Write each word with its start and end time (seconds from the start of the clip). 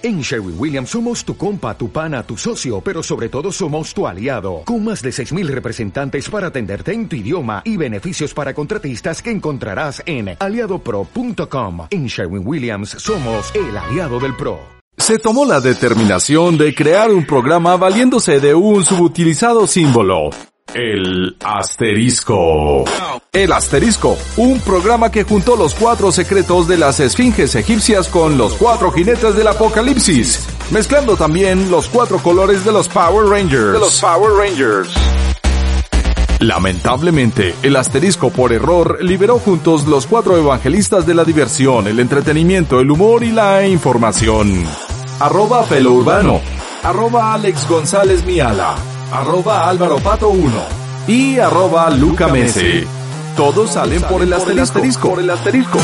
En 0.00 0.20
Sherwin 0.20 0.54
Williams 0.56 0.90
somos 0.90 1.24
tu 1.24 1.36
compa, 1.36 1.76
tu 1.76 1.90
pana, 1.90 2.22
tu 2.22 2.36
socio, 2.36 2.80
pero 2.80 3.02
sobre 3.02 3.28
todo 3.28 3.50
somos 3.50 3.92
tu 3.92 4.06
aliado, 4.06 4.62
con 4.64 4.84
más 4.84 5.02
de 5.02 5.10
6.000 5.10 5.48
representantes 5.48 6.30
para 6.30 6.48
atenderte 6.48 6.92
en 6.92 7.08
tu 7.08 7.16
idioma 7.16 7.62
y 7.64 7.76
beneficios 7.76 8.32
para 8.32 8.54
contratistas 8.54 9.20
que 9.20 9.32
encontrarás 9.32 10.00
en 10.06 10.36
aliadopro.com. 10.38 11.88
En 11.90 12.06
Sherwin 12.06 12.46
Williams 12.46 12.90
somos 12.90 13.52
el 13.56 13.76
aliado 13.76 14.20
del 14.20 14.36
PRO. 14.36 14.60
Se 14.96 15.18
tomó 15.18 15.44
la 15.44 15.60
determinación 15.60 16.58
de 16.58 16.74
crear 16.76 17.10
un 17.10 17.26
programa 17.26 17.76
valiéndose 17.76 18.38
de 18.38 18.54
un 18.54 18.84
subutilizado 18.84 19.66
símbolo, 19.66 20.30
el 20.74 21.36
asterisco. 21.42 22.84
El 23.32 23.52
asterisco, 23.52 24.16
un 24.36 24.60
programa 24.60 25.10
que 25.10 25.24
juntó 25.24 25.56
los 25.56 25.74
cuatro 25.74 26.12
secretos 26.12 26.68
de 26.68 26.76
las 26.76 27.00
esfinges 27.00 27.54
egipcias 27.54 28.08
con 28.08 28.36
los 28.36 28.54
cuatro 28.54 28.90
jinetes 28.90 29.34
del 29.34 29.48
apocalipsis, 29.48 30.46
mezclando 30.70 31.16
también 31.16 31.70
los 31.70 31.88
cuatro 31.88 32.18
colores 32.18 32.64
de 32.64 32.72
los 32.72 32.88
Power 32.88 33.26
Rangers. 33.26 33.72
De 33.72 33.78
los 33.78 34.00
Power 34.00 34.32
Rangers. 34.32 34.90
Lamentablemente, 36.40 37.54
el 37.62 37.74
asterisco 37.74 38.30
por 38.30 38.52
error 38.52 38.98
liberó 39.02 39.38
juntos 39.38 39.86
los 39.86 40.06
cuatro 40.06 40.36
evangelistas 40.36 41.04
de 41.04 41.14
la 41.14 41.24
diversión, 41.24 41.88
el 41.88 41.98
entretenimiento, 41.98 42.78
el 42.80 42.90
humor 42.90 43.24
y 43.24 43.32
la 43.32 43.66
información. 43.66 44.64
Arroba 45.18 45.64
Felo 45.64 45.92
Urbano, 45.94 46.40
arroba 46.84 47.34
Alex 47.34 47.68
González 47.68 48.24
Miala, 48.24 48.76
arroba 49.10 49.68
Álvaro 49.68 49.98
Pato 49.98 50.28
1 50.28 50.66
y 51.06 51.38
arroba 51.38 51.88
Luca 51.90 52.28
Mese. 52.28 52.86
Todos 53.36 53.72
salen 53.72 54.02
por 54.02 54.22
el 54.22 54.32
asterisco. 54.32 55.10
Por 55.10 55.20
el 55.20 55.30
asterisco. 55.30 55.78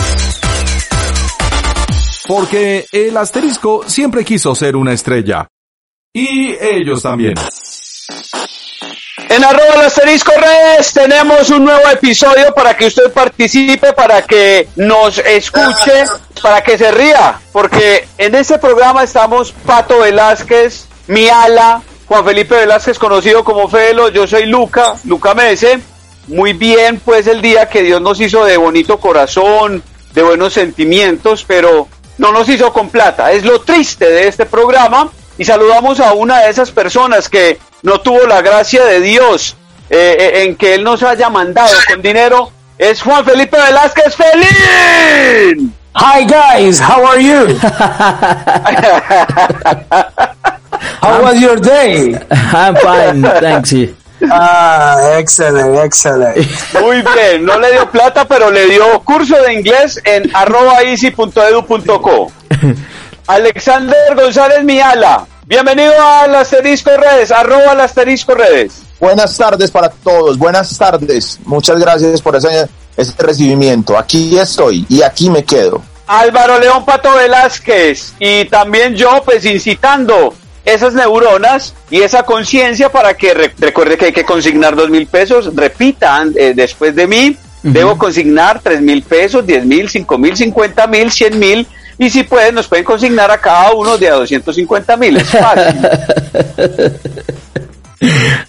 Porque 2.26 2.86
el 2.92 3.16
asterisco 3.16 3.82
siempre 3.86 4.24
quiso 4.24 4.54
ser 4.54 4.76
una 4.76 4.92
estrella. 4.92 5.46
Y 6.12 6.54
ellos 6.60 7.02
también. 7.02 7.34
En 9.28 9.42
arroba 9.42 9.74
el 9.74 9.80
asterisco 9.86 10.32
redes 10.36 10.92
tenemos 10.92 11.48
un 11.50 11.64
nuevo 11.64 11.88
episodio 11.90 12.54
para 12.54 12.76
que 12.76 12.86
usted 12.86 13.12
participe, 13.12 13.92
para 13.92 14.22
que 14.22 14.68
nos 14.76 15.18
escuche, 15.18 16.04
para 16.42 16.62
que 16.62 16.76
se 16.76 16.92
ría, 16.92 17.40
porque 17.52 18.06
en 18.18 18.34
este 18.34 18.58
programa 18.58 19.02
estamos 19.02 19.52
Pato 19.52 20.00
Velázquez, 20.00 20.86
Miala, 21.08 21.82
Juan 22.06 22.24
Felipe 22.24 22.54
Velázquez, 22.54 22.98
conocido 22.98 23.44
como 23.44 23.68
Felo, 23.68 24.08
yo 24.10 24.26
soy 24.26 24.46
Luca, 24.46 24.96
Luca 25.04 25.34
Mese. 25.34 25.80
Muy 26.28 26.52
bien, 26.52 27.00
pues 27.04 27.26
el 27.26 27.40
día 27.40 27.68
que 27.68 27.82
Dios 27.82 28.00
nos 28.00 28.20
hizo 28.20 28.44
de 28.44 28.56
bonito 28.56 28.98
corazón, 28.98 29.82
de 30.12 30.22
buenos 30.22 30.52
sentimientos, 30.52 31.44
pero 31.46 31.88
no 32.18 32.32
nos 32.32 32.48
hizo 32.48 32.72
con 32.72 32.90
plata. 32.90 33.32
Es 33.32 33.44
lo 33.44 33.60
triste 33.60 34.08
de 34.10 34.28
este 34.28 34.46
programa. 34.46 35.10
Y 35.36 35.44
saludamos 35.44 35.98
a 35.98 36.12
una 36.12 36.40
de 36.42 36.50
esas 36.50 36.70
personas 36.70 37.28
que 37.28 37.58
no 37.82 38.00
tuvo 38.00 38.26
la 38.26 38.40
gracia 38.40 38.84
de 38.84 39.00
Dios 39.00 39.56
eh, 39.90 40.44
en 40.44 40.54
que 40.56 40.74
Él 40.74 40.84
nos 40.84 41.02
haya 41.02 41.28
mandado 41.28 41.76
con 41.88 42.00
dinero. 42.00 42.52
Es 42.78 43.02
Juan 43.02 43.24
Felipe 43.24 43.56
Velázquez 43.56 44.14
Feliz. 44.14 45.58
Hi 45.96 46.24
guys, 46.24 46.80
how 46.80 47.06
are 47.06 47.22
you? 47.22 47.46
how 51.04 51.22
was 51.22 51.40
your 51.40 51.56
day? 51.56 52.14
I'm 52.30 52.74
fine, 52.76 53.22
thanks. 53.22 53.74
Ah, 54.30 55.18
excelente, 55.18 55.84
excelente. 55.84 56.48
Muy 56.80 57.02
bien, 57.02 57.44
no 57.44 57.58
le 57.58 57.72
dio 57.72 57.90
plata, 57.90 58.26
pero 58.26 58.50
le 58.50 58.66
dio 58.66 59.00
curso 59.04 59.36
de 59.42 59.52
inglés 59.52 60.00
en 60.04 60.34
arroba 60.34 60.82
easy.edu.co. 60.82 62.32
Alexander 63.26 64.14
González 64.14 64.64
Miala, 64.64 65.26
bienvenido 65.46 65.92
al 66.00 66.34
Asterisco 66.34 66.90
Redes, 66.96 67.30
arroba 67.30 67.72
al 67.72 67.80
Asterisco 67.80 68.34
Redes. 68.34 68.82
Buenas 69.00 69.36
tardes 69.36 69.70
para 69.70 69.88
todos, 69.90 70.38
buenas 70.38 70.76
tardes. 70.78 71.38
Muchas 71.44 71.78
gracias 71.78 72.22
por 72.22 72.36
ese, 72.36 72.68
ese 72.96 73.14
recibimiento. 73.18 73.98
Aquí 73.98 74.38
estoy 74.38 74.86
y 74.88 75.02
aquí 75.02 75.28
me 75.28 75.44
quedo. 75.44 75.82
Álvaro 76.06 76.58
León 76.58 76.84
Pato 76.84 77.14
Velázquez 77.14 78.14
y 78.18 78.44
también 78.46 78.94
yo 78.94 79.22
pues 79.24 79.44
incitando 79.44 80.34
esas 80.64 80.94
neuronas 80.94 81.74
y 81.90 82.02
esa 82.02 82.22
conciencia 82.22 82.90
para 82.90 83.14
que 83.14 83.34
re 83.34 83.52
recuerde 83.58 83.96
que 83.96 84.06
hay 84.06 84.12
que 84.12 84.24
consignar 84.24 84.76
dos 84.76 84.90
mil 84.90 85.06
pesos, 85.06 85.54
repitan 85.54 86.32
eh, 86.36 86.52
después 86.54 86.94
de 86.94 87.06
mí, 87.06 87.28
uh 87.28 87.68
-huh. 87.68 87.72
debo 87.72 87.98
consignar 87.98 88.60
tres 88.62 88.80
mil 88.80 89.02
pesos, 89.02 89.46
diez 89.46 89.64
mil, 89.64 89.88
cinco 89.88 90.18
mil, 90.18 90.36
cincuenta 90.36 90.86
mil, 90.86 91.10
cien 91.10 91.38
mil 91.38 91.66
y 91.98 92.10
si 92.10 92.24
pueden 92.24 92.56
nos 92.56 92.66
pueden 92.66 92.84
consignar 92.84 93.30
a 93.30 93.38
cada 93.38 93.72
uno 93.72 93.96
de 93.96 94.08
a 94.08 94.14
250 94.14 94.96
mil, 94.96 95.16
es 95.16 95.28
fácil. 95.28 95.80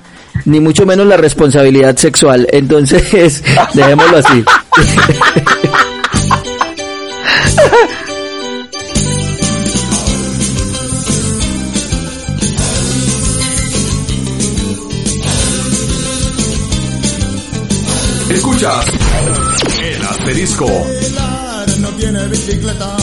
ni 0.45 0.59
mucho 0.59 0.85
menos 0.85 1.07
la 1.07 1.17
responsabilidad 1.17 1.97
sexual. 1.97 2.47
Entonces, 2.51 3.43
dejémoslo 3.73 4.17
así. 4.17 4.43
Escucha 18.29 18.71
el 19.81 20.01
asterisco. 20.03 20.67
No 21.79 21.89
tiene 21.89 22.27
bicicleta, 22.27 22.97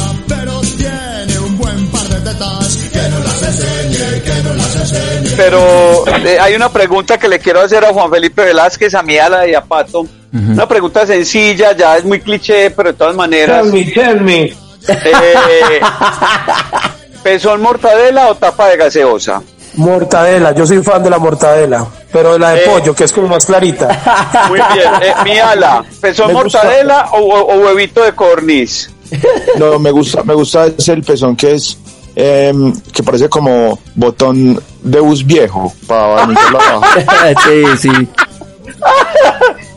Pero 5.37 6.07
eh, 6.25 6.39
hay 6.41 6.55
una 6.55 6.71
pregunta 6.71 7.19
que 7.19 7.29
le 7.29 7.39
quiero 7.39 7.61
hacer 7.61 7.85
a 7.85 7.93
Juan 7.93 8.11
Felipe 8.11 8.45
Velázquez, 8.45 8.95
a 8.95 9.03
Miala 9.03 9.47
y 9.47 9.55
a 9.55 9.63
Pato. 9.63 10.01
Uh 10.01 10.09
-huh. 10.33 10.53
Una 10.53 10.67
pregunta 10.67 11.07
sencilla, 11.07 11.73
ya 11.73 11.97
es 11.97 12.05
muy 12.05 12.21
cliché, 12.21 12.71
pero 12.71 12.93
de 12.93 12.99
todas 12.99 13.15
maneras. 13.15 13.63
Tell 13.63 13.73
me, 13.73 13.85
tell 13.93 14.21
me. 14.21 14.67
Eh, 14.89 15.81
¿Pezón 17.23 17.61
mortadela 17.61 18.29
o 18.29 18.35
tapa 18.37 18.69
de 18.69 18.77
gaseosa? 18.77 19.43
Mortadela, 19.75 20.53
yo 20.55 20.67
soy 20.67 20.83
fan 20.83 21.03
de 21.03 21.11
la 21.11 21.19
mortadela, 21.19 21.87
pero 22.13 22.33
de 22.33 22.39
la 22.39 22.51
de 22.53 22.65
eh, 22.65 22.69
pollo, 22.69 22.95
que 22.95 23.05
es 23.05 23.13
como 23.13 23.29
más 23.29 23.45
clarita. 23.45 23.89
Muy 24.49 24.61
bien, 24.73 24.91
eh, 25.03 25.13
Miala, 25.25 25.85
¿pezón 26.01 26.33
mortadela 26.33 27.11
o, 27.13 27.19
o, 27.19 27.57
huevito 27.59 28.03
de 28.03 28.13
corniz? 28.13 28.91
No, 29.59 29.79
me 29.79 29.91
gusta, 29.91 30.23
me 30.23 30.35
gusta 30.35 30.67
ese 30.67 30.93
el 30.93 31.03
pezón 31.03 31.37
que 31.37 31.55
es, 31.55 31.77
eh, 32.17 32.53
que 32.93 33.03
parece 33.03 33.29
como 33.29 33.79
botón 33.95 34.59
de 34.83 35.01
bus 35.01 35.25
viejo 35.25 35.73
para 35.87 36.27
Sí, 37.45 37.65
sí. 37.79 38.09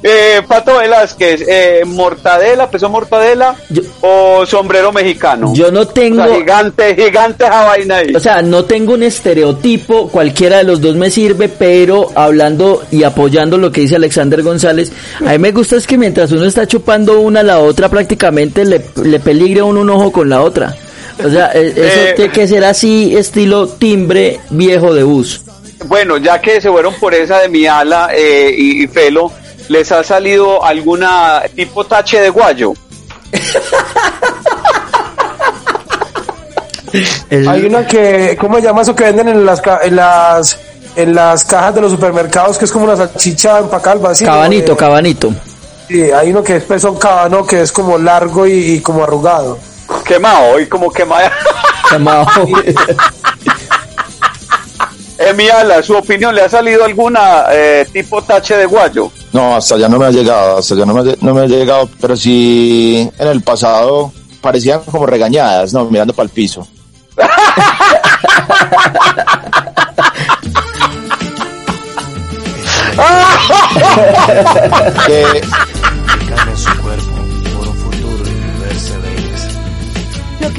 eh, 0.04 0.42
Pato 0.48 0.78
Velázquez, 0.78 1.44
eh, 1.48 1.84
mortadela, 1.86 2.70
peso 2.70 2.90
mortadela 2.90 3.56
yo, 3.70 3.82
o 4.02 4.46
sombrero 4.46 4.94
mexicano. 4.94 5.54
Yo 5.54 5.70
no 5.70 5.86
tengo. 5.86 6.24
O 6.24 6.28
sea, 6.28 6.36
gigante, 6.38 6.96
gigante 6.96 7.44
esa 7.44 7.66
vaina 7.66 7.98
ahí. 7.98 8.16
O 8.16 8.20
sea, 8.22 8.42
no 8.42 8.64
tengo 8.64 8.94
un 8.94 9.04
estereotipo, 9.04 10.08
cualquiera 10.08 10.60
de 10.60 10.64
los 10.64 10.80
dos 10.80 10.96
me 10.96 11.12
sirve, 11.12 11.50
pero 11.50 12.10
hablando 12.16 12.84
y 12.90 13.04
apoyando 13.04 13.58
lo 13.58 13.70
que 13.70 13.82
dice 13.82 13.98
Alexander 13.98 14.42
González, 14.44 14.94
a 15.26 15.32
mí 15.32 15.40
me 15.40 15.52
gusta 15.52 15.76
es 15.76 15.86
que 15.86 15.98
mientras 15.98 16.32
uno 16.32 16.46
está 16.46 16.66
chupando 16.66 17.20
una 17.20 17.42
a 17.42 17.44
la 17.44 17.60
otra, 17.60 17.90
prácticamente 17.90 18.64
le, 18.64 18.82
le 19.04 19.20
peligre 19.20 19.62
uno 19.62 19.82
un 19.82 19.90
ojo 19.90 20.12
con 20.12 20.30
la 20.30 20.42
otra. 20.42 20.74
O 21.24 21.30
sea, 21.30 21.48
eso 21.48 21.82
eh, 21.82 22.14
tiene 22.16 22.32
que 22.32 22.48
ser 22.48 22.64
así, 22.64 23.16
estilo 23.16 23.68
timbre 23.68 24.40
viejo 24.50 24.94
de 24.94 25.04
bus. 25.04 25.42
Bueno, 25.86 26.18
ya 26.18 26.40
que 26.40 26.62
se 26.62 26.70
fueron 26.70 26.94
por 26.96 27.14
esa 27.14 27.40
de 27.40 27.50
mi 27.50 27.66
ala 27.66 28.10
eh, 28.14 28.54
y, 28.56 28.84
y 28.84 28.88
Felo, 28.88 29.32
¿les 29.68 29.92
ha 29.92 30.04
salido 30.04 30.64
alguna 30.64 31.44
tipo 31.56 31.86
tache 31.86 32.22
de 32.22 32.30
guayo? 32.30 32.74
El... 37.30 37.48
Hay 37.48 37.66
una 37.66 37.86
que, 37.86 38.36
¿cómo 38.40 38.56
se 38.56 38.64
llama 38.64 38.82
eso 38.82 38.96
que 38.96 39.04
venden 39.04 39.28
en 39.28 39.46
las, 39.46 39.62
en 39.84 39.96
las, 39.96 40.58
en 40.96 41.14
las 41.14 41.46
cajas 41.46 41.76
de 41.76 41.82
los 41.82 41.92
supermercados 41.92 42.58
que 42.58 42.66
es 42.66 42.72
como 42.72 42.86
una 42.86 42.96
salchicha 42.96 43.60
empacada 43.60 43.92
al 43.94 44.00
vacío? 44.00 44.28
Cabanito, 44.28 44.74
eh, 44.74 44.78
cabanito. 44.78 45.34
Sí, 45.88 46.02
hay 46.12 46.32
uno 46.32 46.44
que 46.44 46.56
es 46.68 46.84
un 46.84 46.98
cabano 46.98 47.46
que 47.46 47.62
es 47.62 47.72
como 47.72 47.98
largo 47.98 48.48
y, 48.48 48.74
y 48.74 48.80
como 48.80 49.04
arrugado. 49.04 49.60
Quemado 50.10 50.60
y 50.60 50.68
como 50.68 50.92
quemado. 50.92 51.30
Chamao. 51.90 52.26
Emiala, 55.20 55.84
su 55.84 55.96
opinión, 55.96 56.34
¿le 56.34 56.42
ha 56.42 56.50
salido 56.50 56.84
alguna 56.84 57.44
eh, 57.52 57.88
tipo 57.94 58.22
tache 58.24 58.58
de 58.58 58.66
guayo? 58.66 59.12
No, 59.34 59.56
hasta 59.56 59.76
allá 59.76 59.88
no 59.88 60.00
me 60.00 60.08
ha 60.08 60.12
llegado, 60.12 60.58
hasta 60.58 60.74
allá 60.74 60.86
no 60.86 60.94
me, 60.96 61.12
ha- 61.12 61.16
no 61.22 61.34
me 61.36 61.42
ha 61.42 61.46
llegado, 61.46 61.88
pero 62.02 62.16
sí 62.18 63.08
en 63.20 63.28
el 63.28 63.44
pasado 63.44 64.12
parecían 64.42 64.82
como 64.82 65.06
regañadas, 65.06 65.74
¿no? 65.74 65.86
Mirando 65.86 66.14
para 66.14 66.24
el 66.26 66.32
piso. 66.32 66.68
Que 75.06 75.42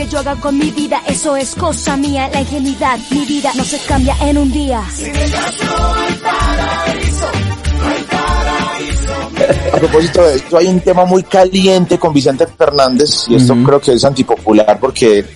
que 0.00 0.08
yo 0.08 0.18
haga 0.20 0.34
con 0.36 0.56
mi 0.56 0.70
vida, 0.70 1.02
eso 1.06 1.36
es 1.36 1.54
cosa 1.54 1.94
mía. 1.94 2.30
La 2.32 2.40
ingenuidad, 2.40 2.98
mi 3.10 3.26
vida 3.26 3.52
no 3.54 3.62
se 3.64 3.78
cambia 3.80 4.16
en 4.22 4.38
un 4.38 4.50
día. 4.50 4.82
a 9.72 9.76
propósito 9.76 10.22
de 10.22 10.36
esto, 10.36 10.56
hay 10.56 10.68
un 10.68 10.80
tema 10.80 11.04
muy 11.04 11.22
caliente 11.24 11.98
con 11.98 12.14
Vicente 12.14 12.46
Fernández, 12.46 13.26
y 13.28 13.34
esto 13.34 13.54
creo 13.62 13.78
que 13.78 13.92
es 13.92 14.02
antipopular 14.02 14.78
porque 14.80 15.26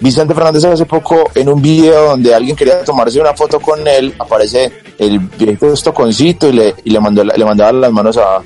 Vicente 0.00 0.34
Fernández 0.34 0.64
hace 0.64 0.86
poco 0.86 1.30
en 1.34 1.50
un 1.50 1.60
video 1.60 2.10
donde 2.10 2.34
alguien 2.34 2.56
quería 2.56 2.82
tomarse 2.82 3.20
una 3.20 3.34
foto 3.34 3.60
con 3.60 3.86
él, 3.86 4.14
aparece 4.18 4.72
el 4.98 5.18
viejito 5.18 5.70
estoconcito 5.70 6.48
y 6.48 6.52
le, 6.52 6.74
y 6.82 6.90
le, 6.90 7.00
mandó, 7.00 7.24
le 7.24 7.44
mandaba 7.44 7.72
las 7.72 7.92
manos 7.92 8.16
a, 8.16 8.40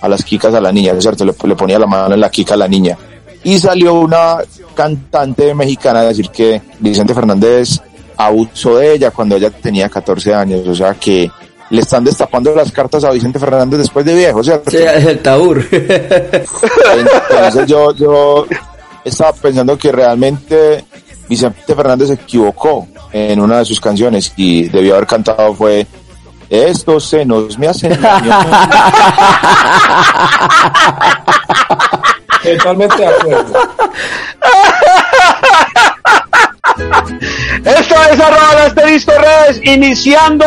a 0.00 0.08
las 0.08 0.22
quicas 0.24 0.52
a 0.52 0.60
la 0.60 0.72
niña, 0.72 0.92
¿es 0.92 1.02
cierto? 1.02 1.24
Le, 1.24 1.32
le 1.42 1.56
ponía 1.56 1.78
la 1.78 1.86
mano 1.86 2.14
en 2.14 2.20
la 2.20 2.30
quica 2.30 2.52
a 2.52 2.58
la 2.58 2.68
niña. 2.68 2.98
Y 3.44 3.58
salió 3.58 3.94
una 3.94 4.38
cantante 4.74 5.54
mexicana 5.54 6.02
decir 6.02 6.28
que 6.30 6.60
Vicente 6.80 7.14
Fernández 7.14 7.80
abusó 8.16 8.76
de 8.76 8.94
ella 8.94 9.10
cuando 9.10 9.36
ella 9.36 9.50
tenía 9.50 9.88
14 9.88 10.34
años, 10.34 10.66
o 10.66 10.74
sea 10.74 10.94
que 10.94 11.30
le 11.70 11.80
están 11.80 12.04
destapando 12.04 12.54
las 12.54 12.70
cartas 12.70 13.04
a 13.04 13.10
Vicente 13.10 13.38
Fernández 13.38 13.78
después 13.78 14.04
de 14.04 14.14
viejo, 14.14 14.44
¿cierto? 14.44 14.70
Sí, 14.70 14.78
el 14.78 15.20
taur. 15.20 15.64
Entonces 15.70 17.66
yo, 17.66 17.94
yo 17.94 18.46
estaba 19.04 19.32
pensando 19.32 19.78
que 19.78 19.90
realmente 19.90 20.84
Vicente 21.28 21.74
Fernández 21.74 22.08
se 22.08 22.14
equivocó 22.14 22.86
en 23.10 23.40
una 23.40 23.58
de 23.58 23.64
sus 23.64 23.80
canciones 23.80 24.32
y 24.36 24.68
debió 24.68 24.96
haber 24.96 25.06
cantado 25.06 25.54
fue 25.54 25.86
estos 26.52 27.08
senos 27.08 27.58
me 27.58 27.68
hacen 27.68 27.98
daño. 27.98 28.30
Totalmente 32.42 32.96
de 32.96 33.06
acuerdo. 33.06 33.52
Esto 37.64 37.94
es 38.10 38.20
arroba 38.20 38.54
las 38.54 38.66
asterisco 38.66 39.12
redes, 39.12 39.60
iniciando 39.62 40.46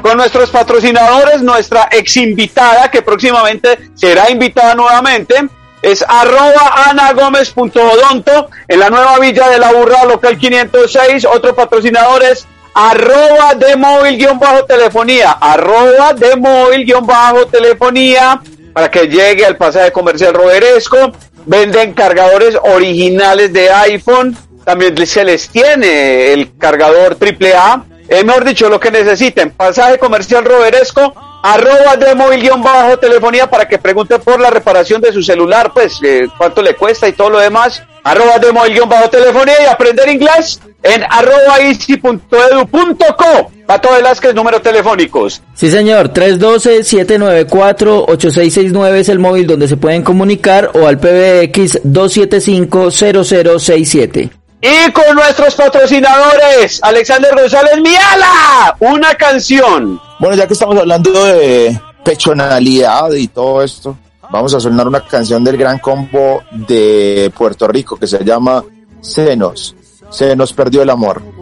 con 0.00 0.16
nuestros 0.16 0.50
patrocinadores, 0.50 1.42
nuestra 1.42 1.88
ex 1.90 2.16
invitada, 2.16 2.90
que 2.90 3.02
próximamente 3.02 3.90
será 3.94 4.30
invitada 4.30 4.74
nuevamente, 4.74 5.34
es 5.80 6.04
arroba 6.06 6.88
anagomez.odonto, 6.90 8.50
en 8.68 8.78
la 8.78 8.90
nueva 8.90 9.18
villa 9.18 9.48
de 9.48 9.58
la 9.58 9.72
burra 9.72 10.04
local 10.04 10.38
506, 10.38 11.24
otro 11.24 11.54
patrocinador 11.54 12.22
es 12.22 12.46
arroba 12.74 13.54
de 13.56 13.76
móvil 13.76 14.16
guion 14.16 14.38
bajo 14.38 14.64
telefonía, 14.64 15.32
arroba 15.32 16.14
de 16.14 16.36
móvil 16.36 16.84
guion 16.84 17.06
bajo 17.06 17.46
telefonía, 17.46 18.40
para 18.72 18.90
que 18.90 19.06
llegue 19.08 19.44
al 19.44 19.56
pasaje 19.56 19.92
comercial 19.92 20.34
Roberesco, 20.34 21.12
venden 21.46 21.92
cargadores 21.92 22.56
originales 22.62 23.52
de 23.52 23.70
iPhone, 23.70 24.36
también 24.64 25.06
se 25.06 25.24
les 25.24 25.48
tiene 25.48 26.32
el 26.32 26.56
cargador 26.56 27.16
AAA, 27.20 27.84
eh, 28.08 28.24
mejor 28.24 28.44
dicho, 28.44 28.68
lo 28.68 28.78
que 28.78 28.90
necesiten, 28.90 29.50
pasaje 29.50 29.98
comercial 29.98 30.44
Roberesco, 30.44 31.14
arroba 31.42 31.96
de 31.96 32.14
móvil 32.14 32.40
guion 32.40 32.62
bajo 32.62 32.98
telefonía 32.98 33.48
para 33.48 33.66
que 33.66 33.78
pregunten 33.78 34.20
por 34.20 34.40
la 34.40 34.50
reparación 34.50 35.00
de 35.00 35.12
su 35.12 35.22
celular, 35.22 35.72
pues 35.72 35.98
eh, 36.02 36.28
cuánto 36.38 36.62
le 36.62 36.74
cuesta 36.74 37.08
y 37.08 37.12
todo 37.12 37.30
lo 37.30 37.38
demás, 37.38 37.82
arroba 38.04 38.38
de 38.38 38.52
móvil 38.52 38.74
guion 38.74 38.88
bajo 38.88 39.10
telefonía 39.10 39.54
y 39.62 39.66
aprender 39.66 40.08
inglés 40.08 40.60
en 40.82 41.02
arroba 41.04 41.60
easy.edu.co. 41.60 43.52
Pato 43.66 43.92
Velázquez, 43.92 44.34
números 44.34 44.62
telefónicos. 44.62 45.42
Sí, 45.54 45.70
señor. 45.70 46.10
312-794-8669 46.12 48.94
es 48.94 49.08
el 49.08 49.18
móvil 49.18 49.46
donde 49.46 49.68
se 49.68 49.76
pueden 49.76 50.02
comunicar 50.02 50.70
o 50.74 50.88
al 50.88 50.98
PBX 50.98 51.82
275-0067. 51.84 54.30
Y 54.64 54.92
con 54.92 55.16
nuestros 55.16 55.56
patrocinadores, 55.56 56.78
Alexander 56.82 57.34
González 57.34 57.80
Miala, 57.82 58.76
una 58.78 59.12
canción. 59.16 60.00
Bueno, 60.20 60.36
ya 60.36 60.46
que 60.46 60.52
estamos 60.52 60.78
hablando 60.78 61.24
de 61.24 61.80
pechonalidad 62.04 63.10
y 63.12 63.26
todo 63.26 63.60
esto, 63.62 63.98
vamos 64.32 64.54
a 64.54 64.60
sonar 64.60 64.88
una 64.88 65.02
canción 65.02 65.44
del 65.44 65.58
gran 65.58 65.78
combo 65.78 66.42
de 66.50 67.30
Puerto 67.36 67.68
Rico 67.68 67.96
que 67.96 68.06
se 68.06 68.24
llama 68.24 68.64
Senos. 69.00 69.76
Se 70.10 70.34
nos 70.34 70.52
perdió 70.54 70.82
el 70.82 70.90
amor. 70.90 71.22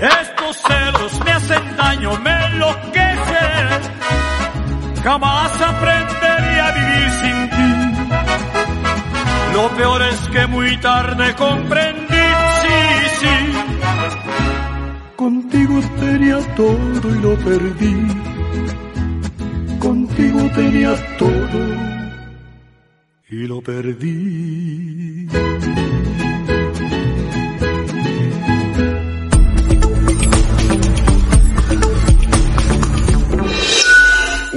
Estos 0.00 0.56
celos 0.66 1.24
me 1.24 1.32
hacen 1.32 1.76
daño, 1.76 2.18
me 2.20 2.46
enloquecen. 2.46 3.68
Jamás 5.04 5.52
aprendería 5.60 6.66
a 6.66 6.72
vivir 6.72 7.10
sin 7.20 7.50
ti. 7.50 7.72
Lo 9.54 9.68
peor 9.76 10.02
es 10.02 10.20
que 10.28 10.46
muy 10.46 10.76
tarde 10.80 11.34
comprendí, 11.36 12.26
sí, 12.62 12.78
sí. 13.20 13.36
Contigo 15.16 15.80
tenía 16.00 16.38
todo 16.54 17.08
y 17.10 17.18
lo 17.20 17.34
perdí. 17.36 18.37
Contigo 19.78 20.50
tenía 20.54 20.94
todo 21.18 21.60
y 23.30 23.46
lo 23.46 23.60
perdí. 23.60 25.28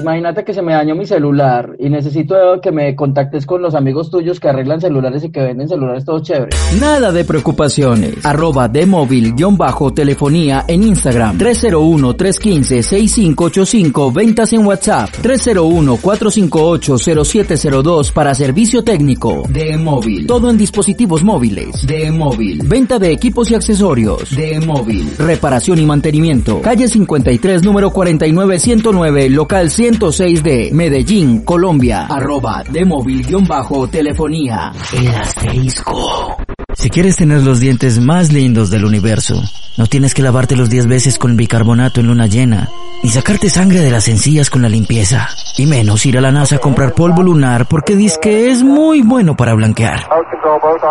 Imagínate 0.02 0.44
que 0.44 0.54
se 0.54 0.62
me 0.62 0.74
dañó 0.74 0.94
mi 0.96 1.06
celular 1.06 1.76
y 1.78 1.90
necesito 1.90 2.36
que 2.62 2.72
me 2.72 2.96
contactes 2.96 3.46
con 3.46 3.62
los 3.62 3.76
amigos 3.76 4.10
tuyos 4.10 4.40
que 4.40 4.48
arreglan 4.50 4.82
celulares 4.82 5.24
y 5.24 5.32
que 5.32 5.42
venden 5.42 5.70
celulares 5.70 6.04
todos 6.06 6.24
chéveres. 6.24 6.56
Nada 6.80 7.12
de 7.12 7.24
preocupaciones. 7.24 8.26
Arroba 8.26 8.68
de 8.68 8.88
móvil 8.88 9.36
guion 9.36 9.58
bajo 9.58 9.94
telefonía 9.94 10.66
en 10.68 10.82
Instagram. 10.84 11.38
301-315-6585 11.38 14.14
ventas 14.14 14.54
en 14.54 14.66
WhatsApp. 14.66 15.10
301-458-0702 15.22 18.12
para 18.12 18.34
servicio 18.34 18.84
técnico. 18.84 19.44
De 19.50 19.78
móvil. 19.78 20.26
Todo 20.26 20.50
en 20.50 20.58
dispositivos 20.58 21.24
móviles. 21.24 21.86
De 21.86 22.10
móvil. 22.12 22.64
Venta 22.66 22.98
de 22.98 23.12
equipos 23.12 23.52
y 23.52 23.56
accesorios. 23.56 24.36
De 24.36 24.60
móvil. 24.60 25.14
Reparación 25.20 25.78
y 25.80 25.86
mantenimiento. 25.86 26.60
Calle 26.62 26.88
53 26.88 27.64
número 27.64 27.92
49109 27.92 29.30
local 29.30 29.70
106 29.92 30.42
de 30.42 30.70
Medellín, 30.72 31.42
Colombia. 31.44 32.06
Arroba 32.06 32.64
de 32.70 32.86
móvil 32.86 33.26
guion 33.26 33.44
bajo 33.44 33.90
telefonía. 33.90 34.72
El 34.94 35.10
asterisco. 35.10 36.38
Si 36.78 36.90
quieres 36.90 37.18
tener 37.18 37.44
los 37.44 37.60
dientes 37.60 38.00
más 38.00 38.32
lindos 38.32 38.70
del 38.70 38.86
universo, 38.86 39.44
no 39.76 39.88
tienes 39.88 40.14
que 40.14 40.22
lavarte 40.22 40.56
los 40.56 40.70
10 40.70 40.88
veces 40.88 41.18
con 41.18 41.36
bicarbonato 41.36 42.00
en 42.00 42.08
luna 42.08 42.28
llena, 42.28 42.70
ni 43.04 43.10
sacarte 43.10 43.50
sangre 43.50 43.82
de 43.82 43.92
las 43.92 44.08
encías 44.08 44.50
con 44.50 44.62
la 44.62 44.70
limpieza, 44.70 45.28
y 45.58 45.66
menos 45.66 46.06
ir 46.06 46.18
a 46.18 46.22
la 46.22 46.32
NASA 46.32 46.56
a 46.56 46.60
comprar 46.60 46.94
polvo 46.94 47.22
lunar 47.22 47.68
porque 47.68 47.98
dice 47.98 48.18
que 48.22 48.50
es 48.50 48.64
muy 48.64 49.02
bueno 49.02 49.36
para 49.36 49.54
blanquear. 49.56 50.08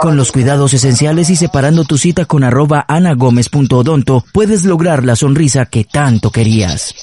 Con 0.03 0.19
los 0.19 0.31
cuidados 0.31 0.75
esenciales 0.75 1.31
y 1.31 1.37
separando 1.37 1.85
tu 1.85 1.97
cita 1.97 2.27
con 2.27 2.45
arroba 2.45 2.85
anagomez.odonto, 2.87 4.25
puedes 4.35 4.67
lograr 4.67 5.05
la 5.05 5.17
sonrisa 5.17 5.65
que 5.65 5.85
tanto 5.85 6.31
querías. 6.31 6.95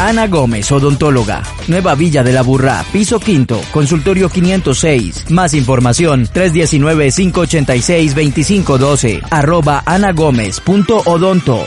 Ana 0.00 0.26
Gómez, 0.26 0.72
odontóloga. 0.72 1.42
Nueva 1.68 1.94
Villa 1.94 2.22
de 2.22 2.32
la 2.32 2.42
Burra, 2.42 2.84
piso 2.92 3.18
quinto, 3.20 3.58
consultorio 3.72 4.28
506. 4.28 5.30
Más 5.30 5.54
información, 5.54 6.26
319-586-2512. 6.26 9.22
Arroba 9.30 9.82
anagomez.odonto. 9.86 11.64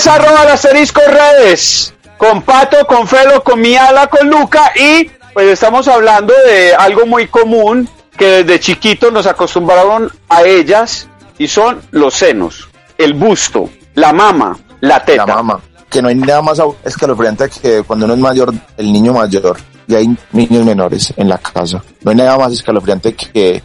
Es 0.00 0.06
arroba 0.06 0.44
el 0.44 0.48
asterisco 0.48 0.98
redes. 1.06 1.92
Con 2.16 2.40
Pato, 2.40 2.86
con 2.86 3.06
Felo, 3.06 3.44
con 3.44 3.60
Miala, 3.60 4.06
con 4.06 4.30
Luca 4.30 4.72
y 4.74 5.10
pues 5.34 5.48
estamos 5.48 5.88
hablando 5.88 6.32
de 6.46 6.74
algo 6.74 7.04
muy 7.04 7.26
común 7.26 7.86
que 8.16 8.42
desde 8.42 8.60
chiquitos 8.60 9.12
nos 9.12 9.26
acostumbraron 9.26 10.10
a 10.30 10.42
ellas 10.44 11.06
y 11.36 11.48
son 11.48 11.82
los 11.90 12.14
senos, 12.14 12.70
el 12.96 13.12
busto, 13.12 13.68
la 13.92 14.14
mama, 14.14 14.56
la 14.80 15.04
teta. 15.04 15.26
La 15.26 15.34
mama. 15.34 15.60
Que 15.90 16.00
no 16.00 16.08
hay 16.08 16.14
nada 16.14 16.40
más 16.40 16.62
escalofriante 16.82 17.50
que 17.50 17.82
cuando 17.82 18.06
uno 18.06 18.14
es 18.14 18.20
mayor, 18.20 18.54
el 18.78 18.90
niño 18.90 19.12
mayor, 19.12 19.58
y 19.86 19.96
hay 19.96 20.16
niños 20.32 20.64
menores 20.64 21.12
en 21.14 21.28
la 21.28 21.36
casa. 21.36 21.82
No 22.00 22.10
hay 22.10 22.16
nada 22.16 22.38
más 22.38 22.54
escalofriante 22.54 23.14
que 23.14 23.62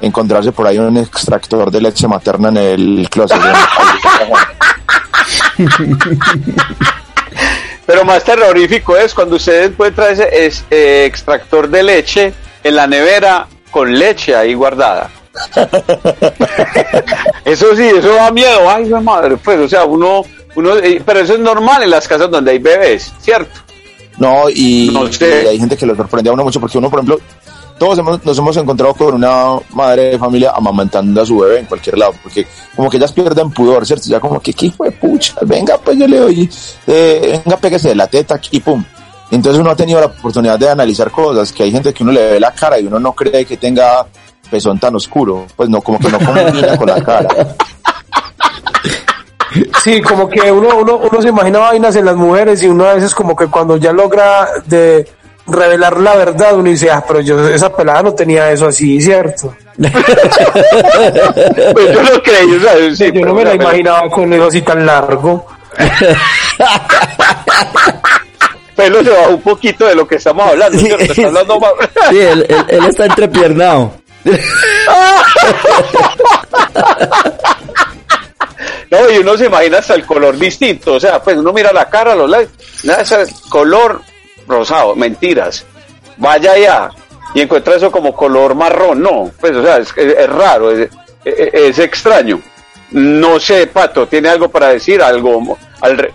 encontrarse 0.00 0.50
por 0.50 0.66
ahí 0.66 0.76
un 0.78 0.96
extractor 0.96 1.70
de 1.70 1.80
leche 1.80 2.08
materna 2.08 2.48
en 2.48 2.56
el 2.56 3.08
closet. 3.08 3.38
Pero 7.86 8.04
más 8.04 8.24
terrorífico 8.24 8.96
es 8.96 9.14
cuando 9.14 9.36
usted 9.36 9.66
encuentra 9.66 10.10
ese 10.10 10.46
es- 10.46 10.64
eh, 10.70 11.04
extractor 11.06 11.68
de 11.68 11.82
leche 11.84 12.32
en 12.64 12.74
la 12.76 12.86
nevera 12.86 13.46
con 13.70 13.96
leche 13.96 14.34
ahí 14.34 14.54
guardada. 14.54 15.10
eso 17.44 17.76
sí, 17.76 17.82
eso 17.84 18.14
da 18.14 18.30
miedo. 18.32 18.68
Ay, 18.68 18.86
madre, 19.02 19.36
pues, 19.36 19.60
o 19.60 19.68
sea, 19.68 19.84
uno, 19.84 20.22
uno, 20.56 20.76
eh, 20.78 21.00
pero 21.04 21.20
eso 21.20 21.34
es 21.34 21.40
normal 21.40 21.82
en 21.82 21.90
las 21.90 22.08
casas 22.08 22.30
donde 22.30 22.52
hay 22.52 22.58
bebés, 22.58 23.12
¿cierto? 23.20 23.60
No, 24.18 24.48
y, 24.48 24.90
No 24.92 25.12
sé. 25.12 25.42
y 25.44 25.48
hay 25.48 25.58
gente 25.58 25.76
que 25.76 25.84
lo 25.86 25.94
sorprende 25.94 26.30
a 26.30 26.32
uno 26.32 26.42
mucho 26.42 26.58
porque 26.58 26.78
uno, 26.78 26.88
por 26.90 27.00
ejemplo, 27.00 27.20
todos 27.78 27.98
hemos- 27.98 28.24
nos 28.24 28.38
hemos 28.38 28.56
encontrado 28.56 28.94
con 28.94 29.14
una 29.14 29.58
madre 29.70 30.10
de 30.10 30.18
familia 30.18 30.52
amamantando 30.54 31.20
a 31.22 31.26
su 31.26 31.38
bebé 31.38 31.60
en 31.60 31.66
cualquier 31.66 31.98
lado, 31.98 32.14
porque 32.22 32.46
como 32.74 32.88
que 32.90 32.96
ellas 32.96 33.12
pierden 33.12 33.50
pudor, 33.50 33.84
¿cierto? 33.86 34.06
Ya 34.08 34.20
como 34.20 34.40
que, 34.40 34.52
¿qué 34.52 34.72
de 34.78 34.90
pucha? 34.92 35.34
Venga, 35.42 35.76
pues 35.78 35.98
yo 35.98 36.06
le 36.06 36.18
doy, 36.18 36.50
eh, 36.86 37.40
venga, 37.44 37.56
péguese 37.58 37.88
de 37.88 37.94
la 37.94 38.06
teta 38.06 38.34
aquí, 38.36 38.60
pum. 38.60 38.82
Entonces 39.30 39.60
uno 39.60 39.70
ha 39.70 39.76
tenido 39.76 39.98
la 40.00 40.06
oportunidad 40.06 40.58
de 40.58 40.68
analizar 40.70 41.10
cosas, 41.10 41.52
que 41.52 41.64
hay 41.64 41.72
gente 41.72 41.92
que 41.92 42.02
uno 42.02 42.12
le 42.12 42.32
ve 42.32 42.40
la 42.40 42.52
cara 42.52 42.78
y 42.78 42.86
uno 42.86 42.98
no 43.00 43.12
cree 43.12 43.44
que 43.44 43.56
tenga 43.56 44.06
pezón 44.50 44.78
tan 44.78 44.94
oscuro, 44.94 45.46
pues 45.56 45.68
no, 45.68 45.80
como 45.80 45.98
que 45.98 46.08
no 46.08 46.18
combina 46.20 46.76
con 46.76 46.86
la 46.86 47.02
cara. 47.02 47.28
Sí, 49.82 50.02
como 50.02 50.28
que 50.28 50.50
uno, 50.52 50.76
uno, 50.76 50.96
uno 50.96 51.22
se 51.22 51.28
imagina 51.28 51.58
vainas 51.60 51.94
en 51.96 52.04
las 52.04 52.16
mujeres 52.16 52.62
y 52.62 52.66
uno 52.66 52.84
a 52.84 52.94
veces 52.94 53.14
como 53.14 53.34
que 53.34 53.46
cuando 53.46 53.76
ya 53.76 53.92
logra 53.92 54.48
de 54.66 55.08
revelar 55.48 55.98
la 56.00 56.14
verdad, 56.16 56.54
uno 56.54 56.68
dice, 56.70 56.90
ah, 56.90 57.04
pero 57.06 57.20
yo 57.20 57.48
esa 57.48 57.72
pelada 57.74 58.02
no 58.02 58.14
tenía 58.14 58.50
eso 58.50 58.66
así, 58.66 59.00
¿cierto? 59.00 59.54
Pues 59.76 59.92
yo 61.92 62.02
lo 62.02 62.22
creí, 62.22 62.54
o 62.56 62.60
sea, 62.60 62.72
sí, 62.96 63.12
yo 63.12 63.20
no 63.26 63.34
me 63.34 63.44
la 63.44 63.54
imaginaba 63.54 64.08
con 64.08 64.32
eso 64.32 64.46
así 64.46 64.62
tan 64.62 64.86
largo. 64.86 65.46
Pelo 68.74 69.02
se 69.04 69.10
bajó 69.10 69.30
un 69.30 69.42
poquito 69.42 69.84
de 69.86 69.94
lo 69.94 70.06
que 70.08 70.16
estamos 70.16 70.48
hablando, 70.48 70.78
¿cierto? 70.78 71.04
Está 71.04 71.26
hablando 71.26 71.60
más- 71.60 71.72
Sí, 72.10 72.18
él, 72.18 72.46
él- 72.48 72.64
él 72.68 72.84
está 72.86 73.04
entrepiernado. 73.06 73.92
No, 78.90 79.10
y 79.10 79.18
uno 79.18 79.36
se 79.36 79.46
imagina 79.46 79.78
hasta 79.78 79.94
el 79.94 80.06
color 80.06 80.36
distinto. 80.38 80.94
O 80.94 81.00
sea, 81.00 81.20
pues 81.20 81.36
uno 81.36 81.52
mira 81.52 81.72
la 81.72 81.88
cara, 81.90 82.14
los 82.14 82.30
labios, 82.30 82.50
nada, 82.84 83.02
ese 83.02 83.26
color 83.48 84.00
rosado, 84.46 84.94
mentiras. 84.94 85.64
Vaya 86.16 86.52
allá 86.52 86.88
y 87.34 87.40
encuentra 87.40 87.76
eso 87.76 87.90
como 87.90 88.14
color 88.14 88.54
marrón. 88.54 89.02
No, 89.02 89.30
pues, 89.40 89.54
o 89.54 89.62
sea, 89.62 89.78
es, 89.78 89.92
es- 89.96 90.28
raro, 90.30 90.70
es, 90.70 90.88
es- 91.24 91.54
es 91.54 91.78
extraño. 91.78 92.40
No 92.92 93.38
sé, 93.40 93.66
Pato, 93.66 94.06
¿tiene 94.06 94.28
algo 94.28 94.48
para 94.48 94.68
decir? 94.68 95.02
Algo 95.02 95.58
al 95.80 95.98
re- 95.98 96.12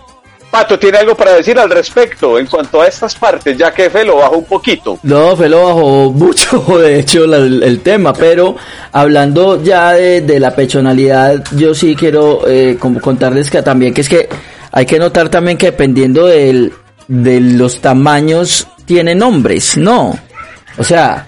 Pato, 0.50 0.78
¿tiene 0.78 0.98
algo 0.98 1.14
para 1.14 1.32
decir 1.34 1.58
al 1.58 1.70
respecto 1.70 2.38
en 2.38 2.46
cuanto 2.46 2.82
a 2.82 2.86
estas 2.86 3.14
partes? 3.14 3.56
Ya 3.56 3.72
que 3.72 3.88
Fe 3.88 4.04
lo 4.04 4.16
bajó 4.16 4.36
un 4.36 4.44
poquito. 4.44 4.98
No, 5.02 5.34
Felo 5.34 5.64
bajó 5.64 6.10
mucho, 6.14 6.58
de 6.78 6.98
hecho, 7.00 7.24
el, 7.24 7.80
tema, 7.80 8.12
pero 8.12 8.56
hablando 8.92 9.62
ya 9.62 9.92
de, 9.92 10.20
de 10.20 10.38
la 10.40 10.54
pechonalidad, 10.54 11.42
yo 11.52 11.74
sí 11.74 11.96
quiero 11.96 12.46
eh, 12.46 12.76
como 12.78 13.00
contarles 13.00 13.50
que 13.50 13.62
también 13.62 13.94
que 13.94 14.02
es 14.02 14.08
que 14.10 14.28
hay 14.72 14.84
que 14.84 14.98
notar 14.98 15.28
también 15.30 15.56
que 15.56 15.66
dependiendo 15.66 16.26
del, 16.26 16.72
de 17.08 17.40
los 17.40 17.80
tamaños 17.80 18.68
tiene 18.84 19.14
nombres, 19.14 19.76
¿no? 19.76 20.18
O 20.78 20.84
sea, 20.84 21.26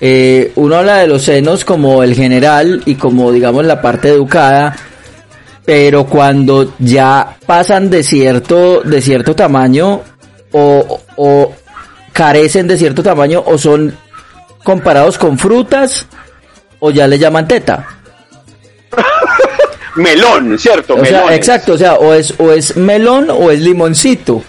eh, 0.00 0.52
uno 0.56 0.76
habla 0.76 0.98
de 0.98 1.06
los 1.06 1.22
senos 1.22 1.64
como 1.64 2.02
el 2.02 2.14
general 2.14 2.82
y 2.86 2.96
como 2.96 3.32
digamos 3.32 3.64
la 3.64 3.80
parte 3.80 4.08
educada, 4.08 4.76
pero 5.64 6.06
cuando 6.06 6.74
ya 6.78 7.36
pasan 7.46 7.88
de 7.88 8.02
cierto, 8.02 8.82
de 8.82 9.00
cierto 9.00 9.34
tamaño 9.34 10.02
o, 10.52 11.00
o 11.16 11.52
carecen 12.12 12.68
de 12.68 12.78
cierto 12.78 13.02
tamaño 13.02 13.42
o 13.46 13.56
son 13.56 13.96
comparados 14.62 15.18
con 15.18 15.38
frutas 15.38 16.06
o 16.80 16.90
ya 16.90 17.06
le 17.06 17.18
llaman 17.18 17.46
teta. 17.46 17.86
Melón, 19.96 20.58
¿cierto? 20.58 20.94
O 20.94 21.04
sea, 21.04 21.34
exacto, 21.34 21.74
o 21.74 21.78
sea, 21.78 21.94
o 21.94 22.14
es, 22.14 22.34
o 22.38 22.50
es 22.50 22.76
melón 22.76 23.28
o 23.30 23.50
es 23.50 23.60
limoncito. 23.60 24.42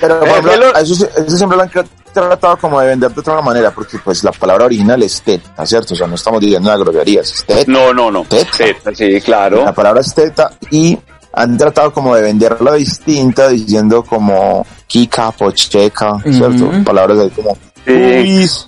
Pero 0.00 0.18
por 0.20 0.28
Eh, 0.28 0.30
ejemplo, 0.30 0.74
eso, 0.76 1.08
eso 1.16 1.36
siempre 1.36 1.56
lo 1.58 1.62
han 1.64 1.70
tratado 2.12 2.56
como 2.56 2.80
de 2.80 2.88
vender 2.88 3.10
de 3.10 3.20
otra 3.20 3.40
manera, 3.42 3.70
porque 3.70 3.98
pues 3.98 4.24
la 4.24 4.32
palabra 4.32 4.64
original 4.64 5.02
es 5.02 5.20
teta, 5.22 5.64
¿cierto? 5.66 5.94
O 5.94 5.96
sea, 5.96 6.06
no 6.06 6.14
estamos 6.14 6.40
diciendo 6.40 6.68
una 6.70 6.78
grosería, 6.78 7.20
es 7.20 7.44
teta. 7.46 7.70
No, 7.70 7.92
no, 7.92 8.10
no. 8.10 8.24
Teta. 8.24 8.50
Teta, 8.56 8.94
sí, 8.94 9.20
claro. 9.20 9.64
La 9.64 9.74
palabra 9.74 10.00
es 10.00 10.14
teta 10.14 10.50
y 10.70 10.98
han 11.32 11.56
tratado 11.56 11.92
como 11.92 12.16
de 12.16 12.22
venderla 12.22 12.72
distinta 12.74 13.48
diciendo 13.48 14.02
como 14.02 14.66
kika, 14.86 15.30
pocheca, 15.32 16.16
¿cierto? 16.24 16.70
Palabras 16.84 17.18
ahí 17.18 17.30
como 17.30 17.56
pubis, 17.84 18.66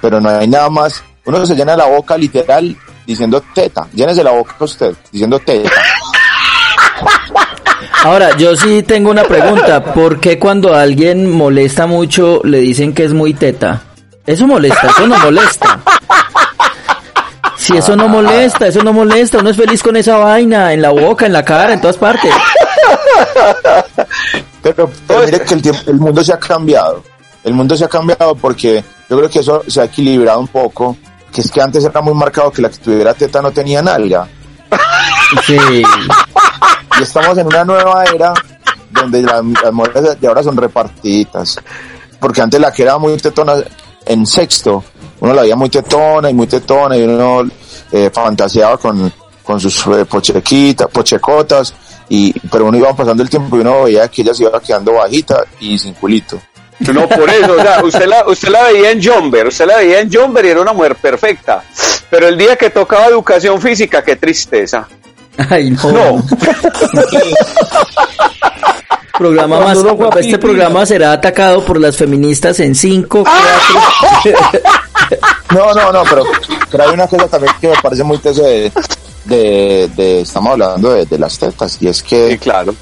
pero 0.00 0.20
no 0.20 0.30
hay 0.30 0.48
nada 0.48 0.70
más. 0.70 1.04
Uno 1.26 1.44
se 1.46 1.54
llena 1.54 1.76
la 1.76 1.86
boca 1.86 2.16
literal 2.16 2.74
diciendo 3.06 3.42
teta. 3.54 3.86
Llénese 3.92 4.24
la 4.24 4.32
boca 4.32 4.54
usted 4.60 4.94
diciendo 5.12 5.38
teta. 5.38 5.70
Ahora, 8.04 8.36
yo 8.36 8.56
sí 8.56 8.82
tengo 8.82 9.10
una 9.10 9.24
pregunta. 9.24 9.92
¿Por 9.92 10.20
qué 10.20 10.38
cuando 10.38 10.74
alguien 10.74 11.30
molesta 11.30 11.86
mucho 11.86 12.40
le 12.44 12.58
dicen 12.58 12.94
que 12.94 13.04
es 13.04 13.12
muy 13.12 13.34
teta? 13.34 13.82
Eso 14.26 14.46
molesta, 14.46 14.86
eso 14.88 15.06
no 15.06 15.18
molesta. 15.18 15.80
Si 17.56 17.76
eso 17.76 17.94
no 17.94 18.08
molesta, 18.08 18.68
eso 18.68 18.82
no 18.82 18.92
molesta. 18.92 19.38
Uno 19.38 19.50
es 19.50 19.56
feliz 19.56 19.82
con 19.82 19.94
esa 19.96 20.16
vaina, 20.16 20.72
en 20.72 20.80
la 20.80 20.90
boca, 20.90 21.26
en 21.26 21.32
la 21.32 21.44
cara, 21.44 21.74
en 21.74 21.80
todas 21.80 21.96
partes. 21.96 22.32
Pero, 24.62 24.90
pero 25.06 25.24
mire 25.24 25.40
que 25.40 25.54
el, 25.54 25.62
tiempo, 25.62 25.80
el 25.86 25.96
mundo 25.96 26.22
se 26.22 26.32
ha 26.32 26.38
cambiado. 26.38 27.02
El 27.44 27.54
mundo 27.54 27.74
se 27.76 27.84
ha 27.84 27.88
cambiado 27.88 28.34
porque 28.34 28.84
yo 29.08 29.16
creo 29.16 29.30
que 29.30 29.38
eso 29.38 29.62
se 29.66 29.80
ha 29.80 29.84
equilibrado 29.84 30.40
un 30.40 30.48
poco. 30.48 30.96
Que 31.32 31.40
es 31.40 31.50
que 31.50 31.62
antes 31.62 31.84
era 31.84 32.00
muy 32.00 32.14
marcado 32.14 32.50
que 32.50 32.60
la 32.60 32.68
que 32.68 32.78
tuviera 32.78 33.14
teta 33.14 33.40
no 33.40 33.50
tenía 33.50 33.82
nalga. 33.82 34.28
Sí. 35.46 35.82
Estamos 37.02 37.36
en 37.38 37.46
una 37.46 37.64
nueva 37.64 38.04
era 38.04 38.32
donde 38.90 39.22
la- 39.22 39.42
las 39.62 39.72
mujeres 39.72 40.20
de 40.20 40.26
ahora 40.28 40.42
son 40.42 40.56
repartiditas. 40.56 41.58
Porque 42.18 42.40
antes 42.42 42.60
la 42.60 42.72
que 42.72 42.82
era 42.82 42.98
muy 42.98 43.16
tetona 43.16 43.54
en 44.06 44.26
sexto, 44.26 44.84
uno 45.20 45.32
la 45.34 45.42
veía 45.42 45.56
muy 45.56 45.68
tetona 45.70 46.30
y 46.30 46.34
muy 46.34 46.46
tetona 46.46 46.96
y 46.96 47.02
uno 47.02 47.42
eh, 47.92 48.10
fantaseaba 48.12 48.76
con, 48.78 49.12
con 49.42 49.60
sus 49.60 49.86
eh, 49.86 50.04
pochequitas, 50.04 50.88
pochecotas. 50.88 51.74
Y, 52.08 52.32
pero 52.50 52.66
uno 52.66 52.76
iba 52.76 52.94
pasando 52.94 53.22
el 53.22 53.30
tiempo 53.30 53.56
y 53.56 53.60
uno 53.60 53.84
veía 53.84 54.08
que 54.08 54.22
ella 54.22 54.34
se 54.34 54.42
iba 54.42 54.60
quedando 54.60 54.94
bajita 54.94 55.44
y 55.60 55.78
sin 55.78 55.94
culito. 55.94 56.40
No, 56.80 57.06
por 57.08 57.28
eso, 57.28 57.52
o 57.52 57.60
sea, 57.62 57.84
usted 57.84 58.06
la, 58.06 58.26
usted 58.26 58.48
la 58.48 58.64
veía 58.64 58.90
en 58.90 59.04
Jomber, 59.04 59.46
usted 59.48 59.66
la 59.66 59.76
veía 59.76 60.00
en 60.00 60.10
Jomber 60.12 60.44
y 60.46 60.48
era 60.48 60.62
una 60.62 60.72
mujer 60.72 60.96
perfecta. 60.96 61.62
Pero 62.08 62.26
el 62.26 62.36
día 62.38 62.56
que 62.56 62.70
tocaba 62.70 63.06
educación 63.06 63.60
física, 63.60 64.02
qué 64.02 64.16
tristeza. 64.16 64.88
Ay, 65.48 65.70
no. 65.70 65.90
No, 65.92 66.22
Programa 69.18 69.60
más, 69.60 69.78
este 70.20 70.38
programa 70.38 70.86
será 70.86 71.12
atacado 71.12 71.62
por 71.64 71.78
las 71.78 71.94
feministas 71.96 72.58
en 72.60 72.74
5, 72.74 73.22
4. 73.22 74.40
No, 75.54 75.74
no, 75.74 75.92
no, 75.92 76.02
pero, 76.08 76.22
pero 76.70 76.84
hay 76.84 76.94
una 76.94 77.06
cosa 77.06 77.26
también 77.28 77.52
que 77.60 77.68
me 77.68 77.76
parece 77.82 78.02
muy 78.02 78.16
teso 78.18 78.42
de, 78.42 78.72
de, 79.26 79.90
de- 79.94 80.20
estamos 80.22 80.52
hablando 80.52 80.94
de, 80.94 81.04
de 81.04 81.18
las 81.18 81.38
tetas, 81.38 81.76
y 81.80 81.88
es 81.88 81.98
sí, 81.98 82.04
que 82.04 82.38
claro. 82.38 82.74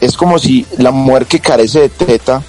es 0.00 0.16
como 0.16 0.36
si 0.36 0.66
la 0.78 0.90
mujer 0.90 1.26
que 1.26 1.38
carece 1.38 1.80
de 1.82 1.88
teta 1.90 2.42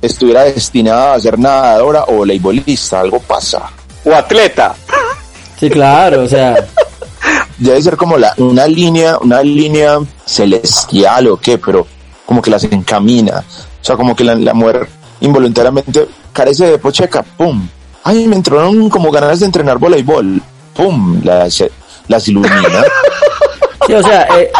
estuviera 0.00 0.44
destinada 0.44 1.14
a 1.14 1.20
ser 1.20 1.38
nadadora 1.38 2.04
o 2.08 2.14
voleibolista, 2.14 3.00
algo 3.00 3.20
pasa. 3.20 3.62
O 4.06 4.14
atleta. 4.14 4.74
Sí, 5.60 5.68
claro, 5.68 6.22
o 6.22 6.28
sea, 6.28 6.54
Debe 7.58 7.82
ser 7.82 7.96
como 7.96 8.16
la, 8.16 8.32
una 8.38 8.66
línea, 8.66 9.18
una 9.18 9.42
línea 9.42 9.98
celestial 10.24 11.28
o 11.28 11.36
qué, 11.36 11.58
pero 11.58 11.86
como 12.24 12.40
que 12.40 12.50
las 12.50 12.64
encamina. 12.64 13.44
O 13.80 13.84
sea, 13.84 13.96
como 13.96 14.14
que 14.14 14.24
la, 14.24 14.34
la 14.34 14.54
mujer 14.54 14.88
involuntariamente 15.20 16.06
carece 16.32 16.66
de 16.66 16.78
pocheca, 16.78 17.22
pum. 17.22 17.66
Ay, 18.04 18.26
me 18.26 18.36
entraron 18.36 18.88
como 18.88 19.10
ganas 19.10 19.40
de 19.40 19.46
entrenar 19.46 19.78
voleibol, 19.78 20.40
pum, 20.74 21.20
las, 21.24 21.64
las 22.06 22.28
ilumina. 22.28 22.58
Sí, 23.86 23.94
o 23.94 24.02
sea, 24.02 24.28
eh, 24.38 24.50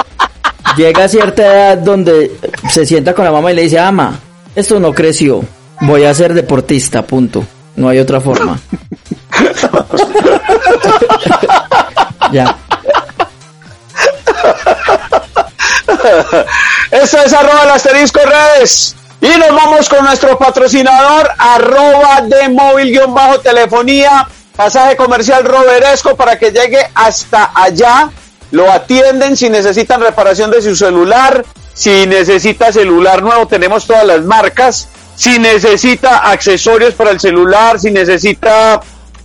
llega 0.74 1.04
a 1.04 1.08
cierta 1.08 1.44
edad 1.44 1.76
donde 1.76 2.34
se 2.70 2.86
sienta 2.86 3.12
con 3.12 3.26
la 3.26 3.30
mamá 3.30 3.52
y 3.52 3.56
le 3.56 3.62
dice, 3.62 3.78
ama, 3.78 4.18
esto 4.54 4.80
no 4.80 4.94
creció, 4.94 5.44
voy 5.82 6.04
a 6.04 6.14
ser 6.14 6.32
deportista, 6.32 7.02
punto. 7.02 7.44
No 7.76 7.90
hay 7.90 7.98
otra 7.98 8.22
forma. 8.22 8.58
ya. 12.32 12.56
Esto 16.90 17.18
es 17.24 17.32
arroba 17.32 17.64
el 17.64 17.70
asterisco 17.70 18.20
redes. 18.20 18.94
Y 19.20 19.26
nos 19.26 19.50
vamos 19.50 19.88
con 19.88 20.04
nuestro 20.04 20.38
patrocinador, 20.38 21.28
arroba 21.38 22.22
de 22.22 22.48
móvil 22.48 22.92
guion 22.92 23.12
bajo 23.12 23.40
telefonía, 23.40 24.28
pasaje 24.54 24.96
comercial 24.96 25.44
Roberesco 25.44 26.14
para 26.16 26.38
que 26.38 26.52
llegue 26.52 26.78
hasta 26.94 27.50
allá. 27.54 28.10
Lo 28.52 28.70
atienden 28.70 29.36
si 29.36 29.50
necesitan 29.50 30.00
reparación 30.00 30.50
de 30.50 30.62
su 30.62 30.76
celular, 30.76 31.44
si 31.74 32.06
necesita 32.06 32.72
celular 32.72 33.22
nuevo, 33.22 33.46
tenemos 33.46 33.86
todas 33.86 34.04
las 34.04 34.22
marcas. 34.22 34.88
Si 35.14 35.38
necesita 35.38 36.18
accesorios 36.30 36.94
para 36.94 37.10
el 37.10 37.18
celular, 37.18 37.80
si 37.80 37.90
necesita 37.90 38.80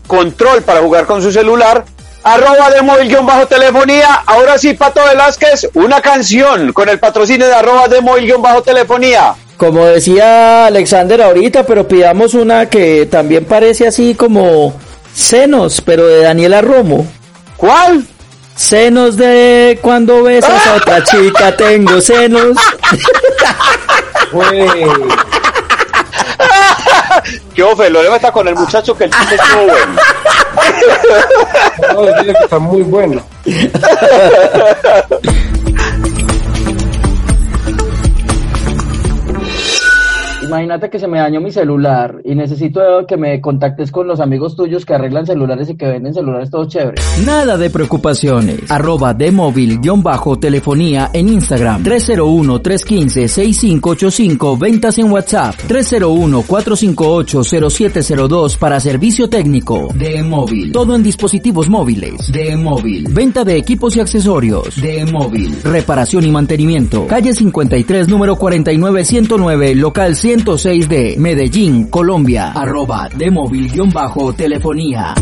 control 0.07 0.63
para 0.63 0.81
jugar 0.81 1.05
con 1.05 1.21
su 1.21 1.31
celular, 1.31 1.85
arroba 2.23 2.69
de 2.71 2.81
móvil 2.81 3.09
guion 3.09 3.25
bajo 3.25 3.45
telefonía. 3.47 4.23
Ahora 4.25 4.57
sí, 4.57 4.73
Pato 4.73 5.01
Velázquez, 5.05 5.69
una 5.73 6.01
canción 6.01 6.73
con 6.73 6.89
el 6.89 6.99
patrocinio 6.99 7.47
de 7.47 7.53
arroba 7.53 7.87
de 7.87 8.01
móvil 8.01 8.25
guion 8.25 8.41
bajo 8.41 8.63
telefonía. 8.63 9.35
Como 9.57 9.85
decía 9.85 10.65
Alexander 10.65 11.21
ahorita, 11.21 11.65
pero 11.65 11.87
pidamos 11.87 12.33
una 12.33 12.69
que 12.69 13.05
también 13.05 13.45
parece 13.45 13.87
así 13.87 14.15
como 14.15 14.73
senos, 15.13 15.81
pero 15.81 16.07
de 16.07 16.21
Daniela 16.21 16.61
Romo. 16.61 17.05
¿Cuál? 17.55 18.05
Senos 18.55 19.17
de 19.17 19.79
cuando 19.81 20.23
besas 20.23 20.67
a 20.67 20.75
otra 20.75 21.03
chica, 21.05 21.55
tengo 21.55 22.01
senos. 22.01 22.57
Qué 27.53 27.63
ofe, 27.63 27.89
lo 27.89 28.01
debe 28.01 28.15
estar 28.15 28.31
con 28.31 28.47
el 28.47 28.55
muchacho 28.55 28.97
que 28.97 29.03
el 29.05 29.11
chiste 29.15 29.35
estuvo 29.35 29.65
bueno. 29.65 30.01
No, 31.93 32.05
dile 32.21 32.33
que 32.33 32.43
está 32.43 32.59
muy 32.59 32.83
bueno. 32.83 33.25
Imagínate 40.53 40.89
que 40.91 40.99
se 40.99 41.07
me 41.07 41.17
dañó 41.17 41.41
mi 41.41 41.49
celular 41.49 42.21
y 42.23 42.35
necesito 42.35 42.79
que 43.07 43.17
me 43.17 43.41
contactes 43.41 43.91
con 43.91 44.05
los 44.05 44.19
amigos 44.19 44.55
tuyos 44.55 44.85
que 44.85 44.93
arreglan 44.93 45.25
celulares 45.25 45.67
y 45.71 45.75
que 45.75 45.87
venden 45.87 46.13
celulares 46.13 46.51
todos 46.51 46.67
chéveres. 46.67 47.03
Nada 47.25 47.57
de 47.57 47.71
preocupaciones. 47.71 48.69
Arroba 48.69 49.15
de 49.15 49.31
móvil 49.31 49.79
guion 49.79 50.03
bajo 50.03 50.37
telefonía 50.37 51.09
en 51.11 51.29
Instagram. 51.29 51.83
301-315-6585. 51.83 54.59
Ventas 54.59 54.99
en 54.99 55.11
WhatsApp. 55.11 55.55
301-458-0702 55.67 58.59
para 58.59 58.79
servicio 58.79 59.27
técnico. 59.27 59.87
De 59.95 60.21
móvil. 60.21 60.71
Todo 60.71 60.95
en 60.95 61.01
dispositivos 61.01 61.67
móviles. 61.67 62.31
De 62.31 62.55
móvil. 62.57 63.07
Venta 63.09 63.43
de 63.43 63.57
equipos 63.57 63.95
y 63.95 64.01
accesorios. 64.01 64.79
De 64.79 65.03
móvil. 65.11 65.57
Reparación 65.63 66.25
y 66.25 66.31
mantenimiento. 66.31 67.07
Calle 67.07 67.33
53, 67.33 68.07
número 68.07 68.35
49-109, 68.35 69.73
local 69.73 70.15
106 70.43 70.89
de 70.89 71.15
Medellín, 71.17 71.87
Colombia. 71.89 72.51
Arroba 72.51 73.07
de 73.15 73.31
móvil 73.31 73.71
guion 73.71 73.89
bajo 73.89 74.33
telefonía. 74.33 75.15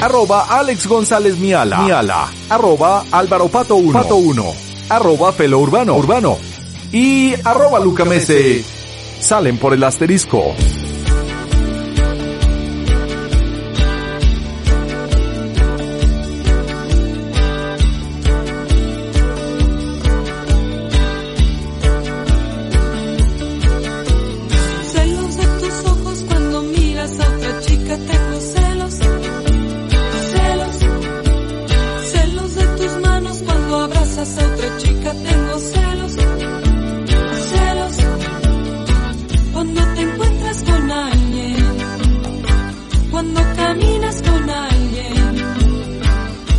arroba 0.00 0.46
Alex 0.48 0.86
González 0.86 1.38
Miala, 1.38 1.80
Miala, 1.80 2.28
arroba 2.50 3.04
Álvaro 3.10 3.48
Pato 3.48 3.76
1, 3.76 3.92
Pato 3.92 4.16
1, 4.16 4.44
arroba 4.90 5.32
Felo 5.32 5.58
Urbano, 5.58 5.96
Urbano, 5.96 6.36
y 6.92 7.32
arroba 7.42 7.80
Luca 7.80 8.04
Mese, 8.04 8.62
salen 9.18 9.56
por 9.56 9.72
el 9.72 9.82
asterisco. 9.82 10.54
Cuando 34.24 34.24
abrazas 34.24 34.38
a 34.38 34.46
otra 34.46 34.76
chica, 34.78 35.12
tengo 35.12 35.58
celos. 35.58 36.12
Celos. 37.50 37.96
Cuando 39.52 39.94
te 39.94 40.00
encuentras 40.00 40.62
con 40.62 40.90
alguien. 40.90 41.78
Cuando 43.10 43.40
caminas 43.56 44.22
con 44.22 44.50
alguien. 44.50 45.44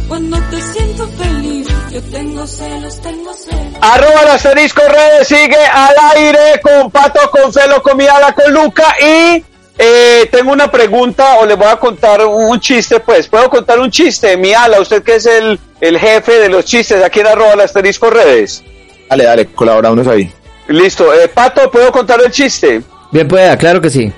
Cuando 0.07 0.37
te 0.49 0.61
siento 0.61 1.07
feliz, 1.07 1.67
yo 1.91 2.01
tengo 2.03 2.47
celos, 2.47 3.01
tengo 3.01 3.33
celos. 3.33 3.77
Arroba 3.81 4.33
asterisco 4.33 4.81
redes, 4.87 5.27
sigue 5.27 5.57
al 5.57 5.95
aire 6.15 6.61
con 6.61 6.91
Pato, 6.91 7.19
con 7.31 7.51
Felo, 7.51 7.81
con 7.81 7.97
Miala, 7.97 8.33
con 8.33 8.53
Luca 8.53 8.95
y 9.01 9.43
eh, 9.77 10.27
tengo 10.31 10.51
una 10.51 10.71
pregunta 10.71 11.37
o 11.39 11.45
le 11.45 11.55
voy 11.55 11.67
a 11.67 11.77
contar 11.77 12.25
un 12.25 12.59
chiste, 12.59 12.99
pues. 12.99 13.27
¿Puedo 13.27 13.49
contar 13.49 13.79
un 13.79 13.91
chiste? 13.91 14.37
Miala, 14.37 14.79
usted 14.79 15.03
que 15.03 15.15
es 15.15 15.25
el, 15.25 15.59
el 15.81 15.99
jefe 15.99 16.39
de 16.39 16.49
los 16.49 16.65
chistes 16.65 17.03
aquí 17.03 17.19
en 17.19 17.27
arroba 17.27 17.53
el 17.53 17.61
asterisco 17.61 18.09
redes. 18.09 18.63
Dale, 19.09 19.23
dale, 19.25 19.45
colaboramos 19.47 20.07
ahí. 20.07 20.31
Listo. 20.67 21.13
Eh, 21.13 21.27
Pato, 21.27 21.69
¿puedo 21.69 21.91
contar 21.91 22.21
el 22.23 22.31
chiste? 22.31 22.81
Bien 23.11 23.27
pueda, 23.27 23.57
claro 23.57 23.81
que 23.81 23.89
sí. 23.89 24.11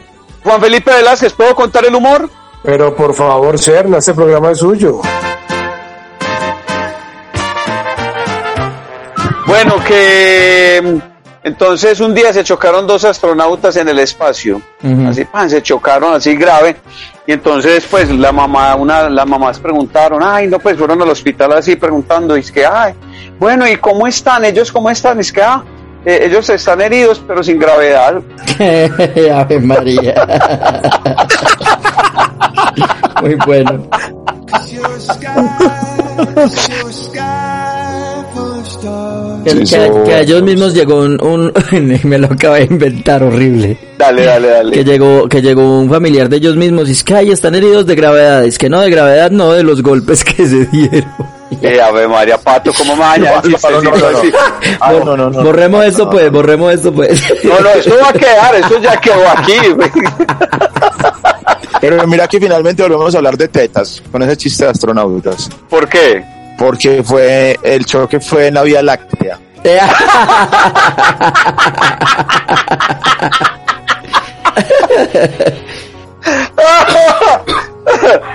Juan 0.44 0.62
Felipe 0.62 0.92
Velázquez, 0.92 1.34
¿puedo 1.34 1.54
contar 1.56 1.86
el 1.86 1.96
humor? 1.96 2.30
Pero 2.64 2.96
por 2.96 3.14
favor, 3.14 3.60
Serna, 3.60 3.98
este 3.98 4.14
programa 4.14 4.52
es 4.52 4.60
suyo. 4.60 5.02
Bueno, 9.46 9.84
que 9.86 11.00
entonces 11.48 12.00
un 12.02 12.14
día 12.14 12.34
se 12.34 12.44
chocaron 12.44 12.86
dos 12.86 13.06
astronautas 13.06 13.78
en 13.78 13.88
el 13.88 14.00
espacio, 14.00 14.62
así 15.08 15.24
pan, 15.26 15.50
se 15.50 15.62
chocaron 15.62 16.14
así 16.14 16.36
grave, 16.36 16.76
y 17.26 17.32
entonces 17.32 17.86
pues 17.90 18.12
la 18.12 18.32
mamá, 18.32 18.76
una, 18.76 19.10
las 19.10 19.26
mamás 19.26 19.60
preguntaron, 19.60 20.22
ay 20.22 20.48
no 20.48 20.60
pues 20.60 20.78
fueron 20.78 21.02
al 21.02 21.10
hospital 21.10 21.54
así 21.54 21.78
preguntando, 21.78 22.36
y 22.36 22.42
es 22.42 22.52
que 22.52 22.66
ay, 22.66 22.94
bueno 23.40 23.68
y 23.68 23.78
cómo 23.78 24.08
están, 24.08 24.44
ellos 24.44 24.72
cómo 24.72 24.90
están, 24.90 25.20
es 25.22 25.32
que 25.32 25.42
ah, 25.42 25.64
eh, 26.06 26.20
ellos 26.24 26.50
están 26.50 26.82
heridos 26.82 27.24
pero 27.26 27.42
sin 27.42 27.60
gravedad. 27.60 28.22
Ave 28.60 29.60
María. 29.62 30.16
Muy 33.22 33.36
bueno. 33.46 33.88
Que, 39.48 39.66
Sí, 39.66 39.76
que- 39.76 39.86
eso- 39.86 40.04
que 40.04 40.14
a 40.14 40.20
ellos 40.22 40.44
mismos 40.44 40.74
llegó 40.74 41.00
un, 41.00 41.22
un- 41.22 41.54
me 42.04 42.18
lo 42.18 42.28
acabé 42.28 42.60
de 42.60 42.66
inventar 42.66 43.24
horrible. 43.24 43.78
Dale, 43.98 44.26
dale, 44.26 44.48
Que 44.48 44.54
dale. 44.54 44.84
llegó, 44.84 45.28
que 45.30 45.42
llegó 45.42 45.80
un 45.80 45.90
familiar 45.90 46.28
de 46.30 46.38
ellos 46.38 46.56
mismos 46.58 46.90
y 46.90 46.92
es 46.92 47.04
que 47.04 47.16
ay, 47.16 47.32
están 47.32 47.56
heridos 47.56 47.86
de 47.86 47.96
gravedad. 47.96 48.44
Es 48.44 48.58
que 48.58 48.70
no, 48.70 48.82
de 48.82 48.90
gravedad 48.90 49.32
no, 49.32 49.54
de 49.54 49.64
los 49.64 49.82
golpes 49.82 50.24
que 50.26 50.46
se 50.48 50.66
dieron. 50.66 51.06
Eh, 51.62 51.80
Ave 51.82 52.10
María 52.10 52.38
Pato, 52.38 52.74
¿cómo 52.78 52.94
me 52.98 53.04
daña 53.04 53.32
el 53.42 53.52
No, 53.52 53.58
no, 53.60 53.70
no, 53.70 53.82
no, 53.82 53.92
no. 53.92 53.92
chistecito 54.02 54.08
así? 54.20 54.32
No, 55.06 55.16
no, 55.18 55.30
no. 55.30 55.44
borremos 55.44 55.86
esto 55.86 56.10
pues, 56.10 56.30
borremos 56.30 56.74
esto 56.74 56.92
pues. 56.94 57.24
No, 57.46 57.60
no, 57.62 57.70
esto 57.70 57.96
va 58.04 58.10
a 58.10 58.14
quedar, 58.14 58.56
esto 58.56 58.82
ya 58.82 58.98
quedó 58.98 59.24
aquí. 59.30 59.56
Pero 61.80 62.06
mira 62.08 62.28
que 62.28 62.40
finalmente 62.40 62.84
volvemos 62.84 63.14
a 63.16 63.18
hablar 63.20 63.38
de 63.38 63.48
tetas 63.48 64.02
con 64.12 64.22
ese 64.24 64.36
chiste 64.36 64.66
de 64.66 64.72
astronautas. 64.72 65.50
¿Por 65.70 65.88
qué? 65.88 66.24
Porque 66.58 67.04
fue, 67.04 67.58
el 67.64 67.86
choque 67.86 68.20
fue 68.20 68.48
en 68.48 68.56
la 68.56 68.64
Vía 68.64 68.82
Láctea. 68.82 69.40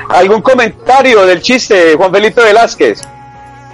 ¿Algún 0.09 0.41
comentario 0.43 1.25
del 1.27 1.41
chiste, 1.43 1.95
Juan 1.97 2.13
Felipe 2.13 2.41
Velázquez? 2.43 3.01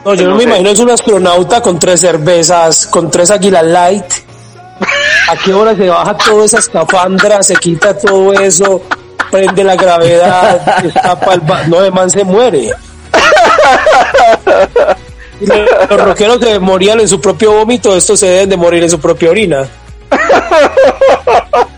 No, 0.04 0.14
yo 0.14 0.24
no, 0.24 0.30
No 0.30 0.36
me 0.36 0.42
sé. 0.42 0.48
imagino 0.48 0.70
es 0.70 0.78
un 0.78 0.90
astronauta 0.90 1.60
con 1.60 1.78
tres 1.78 2.00
cervezas, 2.00 2.86
con 2.86 3.10
tres 3.10 3.30
águilas 3.30 3.64
light. 3.64 4.04
¿A 5.28 5.36
qué 5.36 5.52
hora 5.52 5.74
se 5.76 5.88
baja 5.88 6.16
toda 6.16 6.44
esa 6.44 6.58
escafandra, 6.58 7.42
se 7.42 7.54
quita 7.56 7.96
todo 7.98 8.32
eso, 8.32 8.80
prende 9.30 9.64
la 9.64 9.74
gravedad, 9.76 10.84
escapa 10.84 11.34
el 11.34 11.40
ba- 11.40 11.64
No, 11.66 11.80
de 11.80 11.90
man 11.90 12.08
se 12.08 12.24
muere. 12.24 12.70
Los, 15.40 16.04
rockeros 16.04 16.38
que 16.38 16.58
morían 16.58 17.00
en 17.00 17.08
su 17.08 17.20
propio 17.20 17.52
vómito, 17.52 17.96
estos 17.96 18.18
se 18.18 18.26
deben 18.26 18.50
de 18.50 18.56
morir 18.56 18.82
en 18.82 18.90
su 18.90 18.98
propia 18.98 19.30
orina. 19.30 19.68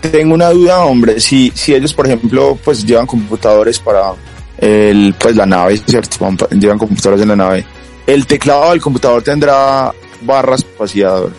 Tengo 0.00 0.34
una 0.34 0.50
duda, 0.50 0.84
hombre, 0.84 1.20
si, 1.20 1.50
si 1.54 1.74
ellos, 1.74 1.94
por 1.94 2.06
ejemplo, 2.06 2.58
pues 2.62 2.84
llevan 2.84 3.06
computadores 3.06 3.78
para 3.78 4.12
el, 4.58 5.14
pues 5.18 5.34
la 5.34 5.46
nave, 5.46 5.78
¿cierto? 5.78 6.28
Llevan 6.50 6.78
computadores 6.78 7.22
en 7.22 7.28
la 7.28 7.36
nave. 7.36 7.64
El 8.06 8.26
teclado 8.26 8.70
del 8.70 8.80
computador 8.80 9.22
tendrá 9.22 9.92
barra 10.20 10.56
espaciador. 10.56 11.32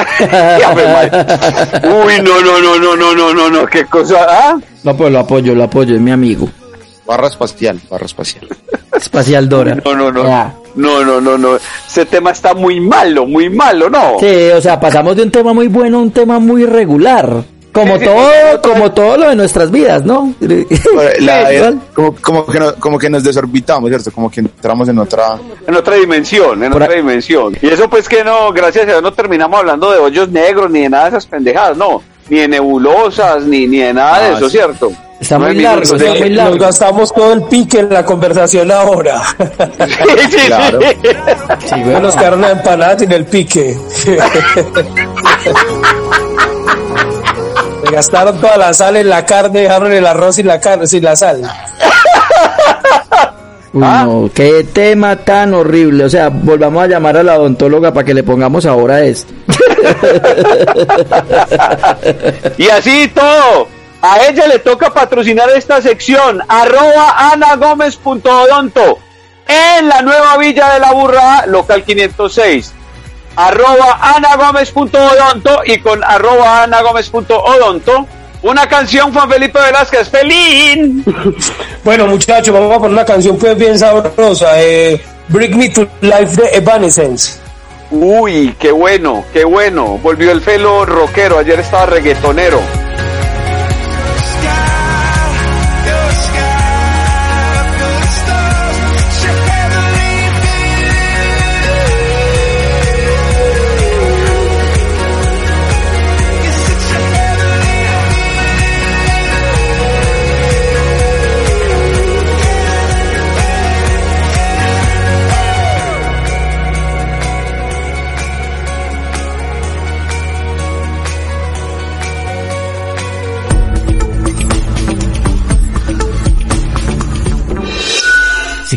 Uy, 0.00 0.06
no, 2.22 2.40
no, 2.40 2.60
no, 2.60 2.78
no, 2.78 2.96
no, 2.96 3.14
no, 3.14 3.34
no, 3.34 3.50
no, 3.50 3.66
qué 3.66 3.84
cosa. 3.84 4.26
¿Ah? 4.28 4.58
No, 4.82 4.96
pues 4.96 5.12
lo 5.12 5.20
apoyo, 5.20 5.54
lo 5.54 5.64
apoyo, 5.64 5.94
es 5.94 6.00
mi 6.00 6.10
amigo. 6.10 6.48
Barra 7.10 7.26
espacial, 7.26 7.80
barra 7.90 8.06
espacial. 8.06 8.46
Espacial 8.94 9.48
Dora. 9.48 9.74
No, 9.84 9.96
no, 9.96 10.12
no. 10.12 10.22
Ya. 10.22 10.54
No, 10.76 11.04
no, 11.04 11.20
no, 11.20 11.36
no. 11.36 11.56
Ese 11.56 12.06
tema 12.06 12.30
está 12.30 12.54
muy 12.54 12.78
malo, 12.78 13.26
muy 13.26 13.50
malo, 13.50 13.90
¿no? 13.90 14.16
Sí, 14.20 14.50
o 14.54 14.60
sea, 14.60 14.78
pasamos 14.78 15.16
de 15.16 15.24
un 15.24 15.30
tema 15.32 15.52
muy 15.52 15.66
bueno 15.66 15.98
a 15.98 16.02
un 16.02 16.12
tema 16.12 16.38
muy 16.38 16.64
regular. 16.66 17.42
Como 17.72 17.94
Sí, 17.94 18.00
sí, 18.00 18.04
todo, 18.06 18.30
sí. 18.52 18.58
como 18.62 18.92
todo 18.92 19.16
lo 19.16 19.28
de 19.30 19.34
nuestras 19.34 19.72
vidas, 19.72 20.04
¿no? 20.04 20.32
La- 21.20 21.74
como, 21.94 22.14
como, 22.14 22.46
que 22.46 22.60
no- 22.60 22.74
como 22.76 22.96
que 22.96 23.10
nos 23.10 23.24
desorbitamos, 23.24 23.88
¿cierto? 23.90 24.12
Como 24.12 24.30
que 24.30 24.38
entramos 24.40 24.88
en 24.88 24.98
otra... 25.00 25.36
En 25.66 25.74
otra 25.74 25.96
dimensión, 25.96 26.62
en 26.62 26.70
Por 26.72 26.82
otra 26.82 26.94
ahí- 26.94 27.00
dimensión. 27.00 27.56
Y 27.60 27.66
eso 27.68 27.90
pues 27.90 28.08
que 28.08 28.22
no, 28.22 28.52
gracias 28.52 28.84
a 28.84 28.86
Dios 28.90 29.02
no 29.02 29.12
terminamos 29.12 29.58
hablando 29.58 29.90
de 29.90 29.98
hoyos 29.98 30.28
negros 30.30 30.70
ni 30.70 30.82
de 30.82 30.90
nada 30.90 31.04
de 31.04 31.10
esas 31.10 31.26
pendejadas, 31.26 31.76
no. 31.76 32.02
Ni 32.28 32.38
de 32.38 32.46
nebulosas, 32.46 33.42
ni, 33.44 33.66
ni 33.66 33.78
de 33.78 33.92
nada 33.94 34.20
de 34.20 34.26
Ah, 34.34 34.36
eso, 34.36 34.48
sí. 34.48 34.56
¿cierto? 34.58 34.92
Está 35.20 35.38
muy 35.38 35.54
largo, 35.54 35.80
minutos 35.82 36.00
está 36.00 36.14
de- 36.14 36.20
muy 36.20 36.30
largo. 36.30 36.54
Nos 36.56 36.64
gastamos 36.66 37.12
todo 37.12 37.32
el 37.34 37.42
pique 37.42 37.80
en 37.80 37.90
la 37.92 38.04
conversación 38.04 38.70
ahora. 38.72 39.22
Sí. 40.30 40.46
Claro. 40.46 40.78
Sí, 40.80 41.74
bueno. 41.84 42.00
Nos 42.00 42.16
quedaron 42.16 42.40
las 42.40 42.52
empanadas 42.52 43.00
sin 43.00 43.12
el 43.12 43.24
pique. 43.26 43.76
Se 47.84 47.90
gastaron 47.92 48.40
toda 48.40 48.56
la 48.56 48.72
sal 48.72 48.96
en 48.96 49.08
la 49.08 49.24
carne, 49.26 49.62
dejaron 49.62 49.92
el 49.92 50.06
arroz 50.06 50.36
sin 50.36 50.46
la 50.46 50.60
carne, 50.60 50.86
sin 50.86 51.02
la 51.04 51.16
sal. 51.16 51.42
Uy, 53.72 53.80
no, 53.80 54.30
qué 54.34 54.64
tema 54.72 55.16
tan 55.16 55.54
horrible. 55.54 56.04
O 56.04 56.10
sea, 56.10 56.28
volvamos 56.28 56.84
a 56.84 56.86
llamar 56.86 57.16
a 57.16 57.22
la 57.22 57.38
odontóloga 57.38 57.92
para 57.92 58.04
que 58.06 58.14
le 58.14 58.22
pongamos 58.22 58.64
ahora 58.66 59.00
esto. 59.02 59.32
Y 62.58 62.68
así 62.68 63.08
todo. 63.14 63.68
A 64.02 64.26
ella 64.26 64.46
le 64.46 64.58
toca 64.60 64.90
patrocinar 64.90 65.50
esta 65.50 65.82
sección, 65.82 66.42
arroba 66.48 67.32
anagomez.odonto, 67.32 68.98
en 69.46 69.88
la 69.88 70.00
nueva 70.00 70.38
Villa 70.38 70.72
de 70.72 70.80
la 70.80 70.92
Burra, 70.92 71.44
local 71.46 71.84
506. 71.84 72.72
Arroba 73.36 73.98
anagomez.odonto 74.00 75.60
y 75.66 75.78
con 75.80 76.02
arroba 76.02 76.62
anagomez.odonto. 76.62 78.06
Una 78.42 78.66
canción, 78.66 79.12
Juan 79.12 79.30
Felipe 79.30 79.60
Velázquez, 79.60 80.08
¡Felín! 80.08 81.04
Bueno, 81.84 82.06
muchachos, 82.06 82.52
vamos 82.52 82.76
a 82.76 82.78
poner 82.78 82.92
una 82.92 83.04
canción 83.04 83.38
pues 83.38 83.56
bien 83.56 83.78
sabrosa. 83.78 84.60
Eh, 84.62 85.02
Bring 85.28 85.56
Me 85.56 85.68
to 85.70 85.86
Life 86.00 86.40
de 86.40 86.56
Evanescence. 86.56 87.38
Uy, 87.90 88.54
qué 88.58 88.70
bueno, 88.70 89.24
qué 89.32 89.44
bueno. 89.44 89.98
Volvió 89.98 90.30
el 90.30 90.40
felo 90.40 90.84
rockero, 90.86 91.38
ayer 91.38 91.60
estaba 91.60 91.86
reggaetonero. 91.86 92.60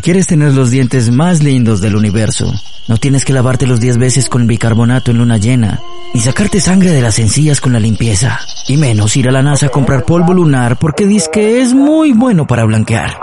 Quieres 0.04 0.28
tener 0.28 0.54
los 0.54 0.70
dientes 0.70 1.12
más 1.12 1.42
lindos 1.42 1.80
del 1.80 1.96
universo, 1.96 2.54
no 2.90 2.98
tienes 2.98 3.24
que 3.24 3.32
lavarte 3.32 3.66
los 3.66 3.80
10 3.80 3.98
veces 3.98 4.28
con 4.28 4.48
bicarbonato 4.48 5.12
en 5.12 5.18
luna 5.18 5.38
llena, 5.38 5.80
ni 6.14 6.20
sacarte 6.20 6.60
sangre 6.60 6.92
de 6.92 7.02
las 7.02 7.20
encías 7.20 7.62
con 7.62 7.72
la 7.72 7.80
limpieza, 7.80 8.42
y 8.68 8.78
menos 8.78 9.18
ir 9.18 9.30
a 9.30 9.32
la 9.32 9.42
NASA 9.42 9.68
a 9.68 9.70
comprar 9.70 10.06
polvo 10.06 10.34
lunar 10.34 10.78
porque 10.78 11.06
dice 11.06 11.30
que 11.32 11.62
es 11.62 11.74
muy 11.74 12.14
bueno 12.14 12.48
para 12.48 12.66
blanquear. 12.66 13.18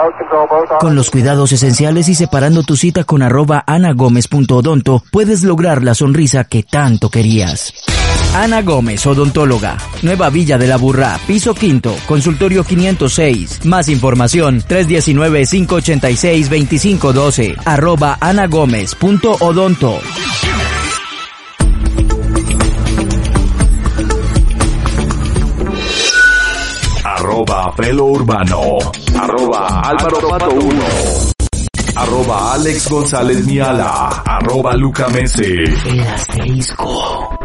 Con 0.81 0.95
los 0.95 1.11
cuidados 1.11 1.53
esenciales 1.53 2.09
y 2.09 2.15
separando 2.15 2.63
tu 2.63 2.77
cita 2.77 3.05
con 3.05 3.23
arroba 3.23 3.65
anagomez.odonto, 3.67 5.03
puedes 5.11 5.43
lograr 5.43 5.83
la 5.83 5.95
sonrisa 5.95 6.45
que 6.45 6.63
tanto 6.63 7.11
querías. 7.11 7.73
Ana 8.35 8.63
Gómez, 8.63 9.05
odontóloga. 9.07 9.77
Nueva 10.03 10.31
Villa 10.31 10.57
de 10.57 10.69
la 10.69 10.77
Burra, 10.77 11.19
piso 11.27 11.53
quinto, 11.55 11.93
consultorio 12.07 12.63
506. 12.63 13.65
Más 13.65 13.89
información, 13.89 14.63
319-586-2512. 14.63 17.57
Arroba 17.65 18.19
anagomez.odonto. 18.21 19.99
Arroba 27.51 27.73
Felo 27.73 28.05
Urbano. 28.05 28.79
Arroba 29.19 29.81
Álvaro 29.81 30.29
Pato 30.29 30.55
1. 30.55 30.85
Arroba 31.97 32.53
Alex 32.53 32.89
González 32.89 33.45
Miala. 33.45 34.23
Arroba 34.25 34.77
Luca 34.77 35.09
Mese. 35.09 35.65
El 35.65 36.01
asterisco. 36.01 37.40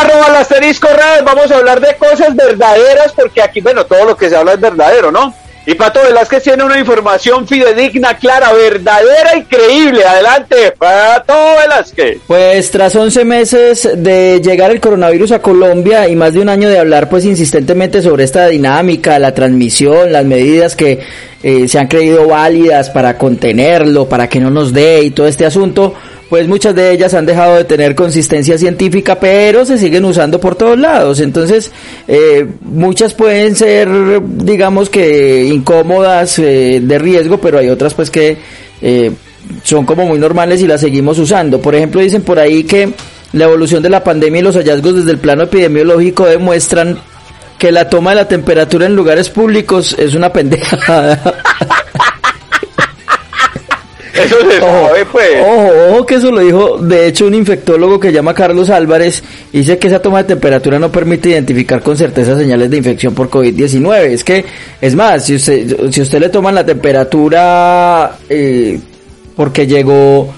Arroba 0.00 0.26
el 0.28 0.36
asterisco 0.36 0.88
red 0.88 1.24
vamos 1.24 1.50
a 1.50 1.56
hablar 1.56 1.80
de 1.80 1.96
cosas 1.96 2.34
verdaderas 2.34 3.12
porque 3.14 3.42
aquí, 3.42 3.60
bueno, 3.60 3.84
todo 3.86 4.04
lo 4.04 4.16
que 4.16 4.28
se 4.28 4.36
habla 4.36 4.52
es 4.52 4.60
verdadero, 4.60 5.10
¿no? 5.10 5.34
Y 5.68 5.74
Pato 5.74 6.00
Velázquez 6.00 6.44
tiene 6.44 6.62
una 6.62 6.78
información 6.78 7.44
fidedigna, 7.48 8.16
clara, 8.16 8.52
verdadera 8.52 9.36
y 9.36 9.42
creíble. 9.42 10.04
Adelante, 10.04 10.72
Pato 10.78 11.34
Velázquez. 11.60 12.18
Pues 12.24 12.70
tras 12.70 12.94
11 12.94 13.24
meses 13.24 13.90
de 13.96 14.40
llegar 14.40 14.70
el 14.70 14.80
coronavirus 14.80 15.32
a 15.32 15.42
Colombia 15.42 16.08
y 16.08 16.14
más 16.14 16.34
de 16.34 16.40
un 16.40 16.50
año 16.50 16.68
de 16.68 16.78
hablar 16.78 17.08
pues 17.08 17.24
insistentemente 17.24 18.00
sobre 18.00 18.22
esta 18.22 18.46
dinámica, 18.46 19.18
la 19.18 19.34
transmisión, 19.34 20.12
las 20.12 20.24
medidas 20.24 20.76
que 20.76 21.00
eh, 21.42 21.66
se 21.66 21.78
han 21.80 21.88
creído 21.88 22.28
válidas 22.28 22.90
para 22.90 23.18
contenerlo, 23.18 24.08
para 24.08 24.28
que 24.28 24.38
no 24.38 24.50
nos 24.50 24.72
dé 24.72 25.02
y 25.02 25.10
todo 25.10 25.26
este 25.26 25.46
asunto, 25.46 25.94
pues 26.28 26.48
muchas 26.48 26.74
de 26.74 26.92
ellas 26.92 27.14
han 27.14 27.26
dejado 27.26 27.56
de 27.56 27.64
tener 27.64 27.94
consistencia 27.94 28.58
científica, 28.58 29.18
pero 29.18 29.64
se 29.64 29.78
siguen 29.78 30.04
usando 30.04 30.40
por 30.40 30.56
todos 30.56 30.78
lados. 30.78 31.20
Entonces, 31.20 31.70
eh, 32.08 32.46
muchas 32.62 33.14
pueden 33.14 33.54
ser, 33.54 33.88
digamos 34.22 34.90
que 34.90 35.44
incómodas, 35.44 36.38
eh, 36.38 36.80
de 36.82 36.98
riesgo, 36.98 37.38
pero 37.38 37.58
hay 37.58 37.68
otras 37.68 37.94
pues 37.94 38.10
que 38.10 38.38
eh, 38.82 39.12
son 39.62 39.86
como 39.86 40.06
muy 40.06 40.18
normales 40.18 40.60
y 40.62 40.66
las 40.66 40.80
seguimos 40.80 41.18
usando. 41.18 41.60
Por 41.60 41.74
ejemplo, 41.74 42.00
dicen 42.00 42.22
por 42.22 42.38
ahí 42.38 42.64
que 42.64 42.92
la 43.32 43.44
evolución 43.44 43.82
de 43.82 43.90
la 43.90 44.02
pandemia 44.02 44.40
y 44.40 44.44
los 44.44 44.56
hallazgos 44.56 44.96
desde 44.96 45.12
el 45.12 45.18
plano 45.18 45.44
epidemiológico 45.44 46.26
demuestran 46.26 46.98
que 47.58 47.72
la 47.72 47.88
toma 47.88 48.10
de 48.10 48.16
la 48.16 48.28
temperatura 48.28 48.86
en 48.86 48.96
lugares 48.96 49.30
públicos 49.30 49.94
es 49.98 50.14
una 50.14 50.32
pendejada. 50.32 51.34
Eso 54.24 54.36
se 54.50 54.60
sabe, 54.60 55.04
pues. 55.10 55.28
Ojo, 55.42 55.70
ojo 55.90 56.06
que 56.06 56.14
eso 56.16 56.30
lo 56.30 56.40
dijo, 56.40 56.78
de 56.78 57.06
hecho, 57.06 57.26
un 57.26 57.34
infectólogo 57.34 58.00
que 58.00 58.12
llama 58.12 58.34
Carlos 58.34 58.70
Álvarez, 58.70 59.22
dice 59.52 59.78
que 59.78 59.88
esa 59.88 60.00
toma 60.00 60.22
de 60.22 60.28
temperatura 60.28 60.78
no 60.78 60.90
permite 60.90 61.30
identificar 61.30 61.82
con 61.82 61.96
certeza 61.96 62.36
señales 62.36 62.70
de 62.70 62.76
infección 62.76 63.14
por 63.14 63.28
COVID-19. 63.30 63.96
Es 64.06 64.24
que, 64.24 64.44
es 64.80 64.94
más, 64.94 65.24
si 65.24 65.36
usted, 65.36 65.90
si 65.90 66.00
usted 66.00 66.20
le 66.20 66.28
toman 66.28 66.54
la 66.54 66.64
temperatura 66.64 68.16
eh, 68.28 68.78
porque 69.34 69.66
llegó 69.66 70.32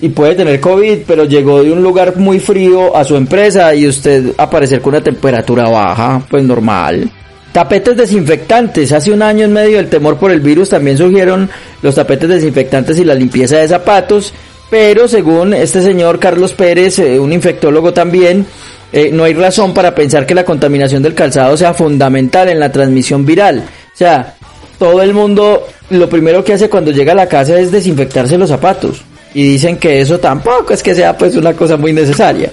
y 0.00 0.08
puede 0.10 0.34
tener 0.34 0.60
COVID, 0.60 0.98
pero 1.06 1.24
llegó 1.24 1.62
de 1.62 1.72
un 1.72 1.82
lugar 1.82 2.16
muy 2.16 2.38
frío 2.40 2.96
a 2.96 3.04
su 3.04 3.16
empresa 3.16 3.74
y 3.74 3.86
usted 3.86 4.32
aparecer 4.38 4.80
con 4.80 4.94
una 4.94 5.02
temperatura 5.02 5.68
baja, 5.68 6.22
pues 6.30 6.44
normal. 6.44 7.10
Tapetes 7.58 7.96
desinfectantes. 7.96 8.92
Hace 8.92 9.10
un 9.10 9.20
año 9.20 9.44
en 9.44 9.52
medio 9.52 9.78
del 9.78 9.88
temor 9.88 10.16
por 10.16 10.30
el 10.30 10.40
virus 10.40 10.68
también 10.68 10.96
surgieron 10.96 11.50
los 11.82 11.96
tapetes 11.96 12.28
desinfectantes 12.28 12.96
y 13.00 13.04
la 13.04 13.16
limpieza 13.16 13.56
de 13.56 13.66
zapatos, 13.66 14.32
pero 14.70 15.08
según 15.08 15.52
este 15.54 15.82
señor 15.82 16.20
Carlos 16.20 16.52
Pérez, 16.52 17.00
eh, 17.00 17.18
un 17.18 17.32
infectólogo 17.32 17.92
también, 17.92 18.46
eh, 18.92 19.10
no 19.12 19.24
hay 19.24 19.34
razón 19.34 19.74
para 19.74 19.92
pensar 19.92 20.24
que 20.24 20.36
la 20.36 20.44
contaminación 20.44 21.02
del 21.02 21.14
calzado 21.14 21.56
sea 21.56 21.74
fundamental 21.74 22.48
en 22.48 22.60
la 22.60 22.70
transmisión 22.70 23.26
viral. 23.26 23.64
O 23.92 23.96
sea, 23.96 24.36
todo 24.78 25.02
el 25.02 25.12
mundo 25.12 25.66
lo 25.90 26.08
primero 26.08 26.44
que 26.44 26.52
hace 26.52 26.70
cuando 26.70 26.92
llega 26.92 27.10
a 27.10 27.16
la 27.16 27.26
casa 27.26 27.58
es 27.58 27.72
desinfectarse 27.72 28.38
los 28.38 28.50
zapatos. 28.50 29.02
Y 29.34 29.42
dicen 29.42 29.78
que 29.78 30.00
eso 30.00 30.20
tampoco 30.20 30.74
es 30.74 30.80
que 30.80 30.94
sea 30.94 31.18
pues 31.18 31.34
una 31.34 31.54
cosa 31.54 31.76
muy 31.76 31.92
necesaria. 31.92 32.52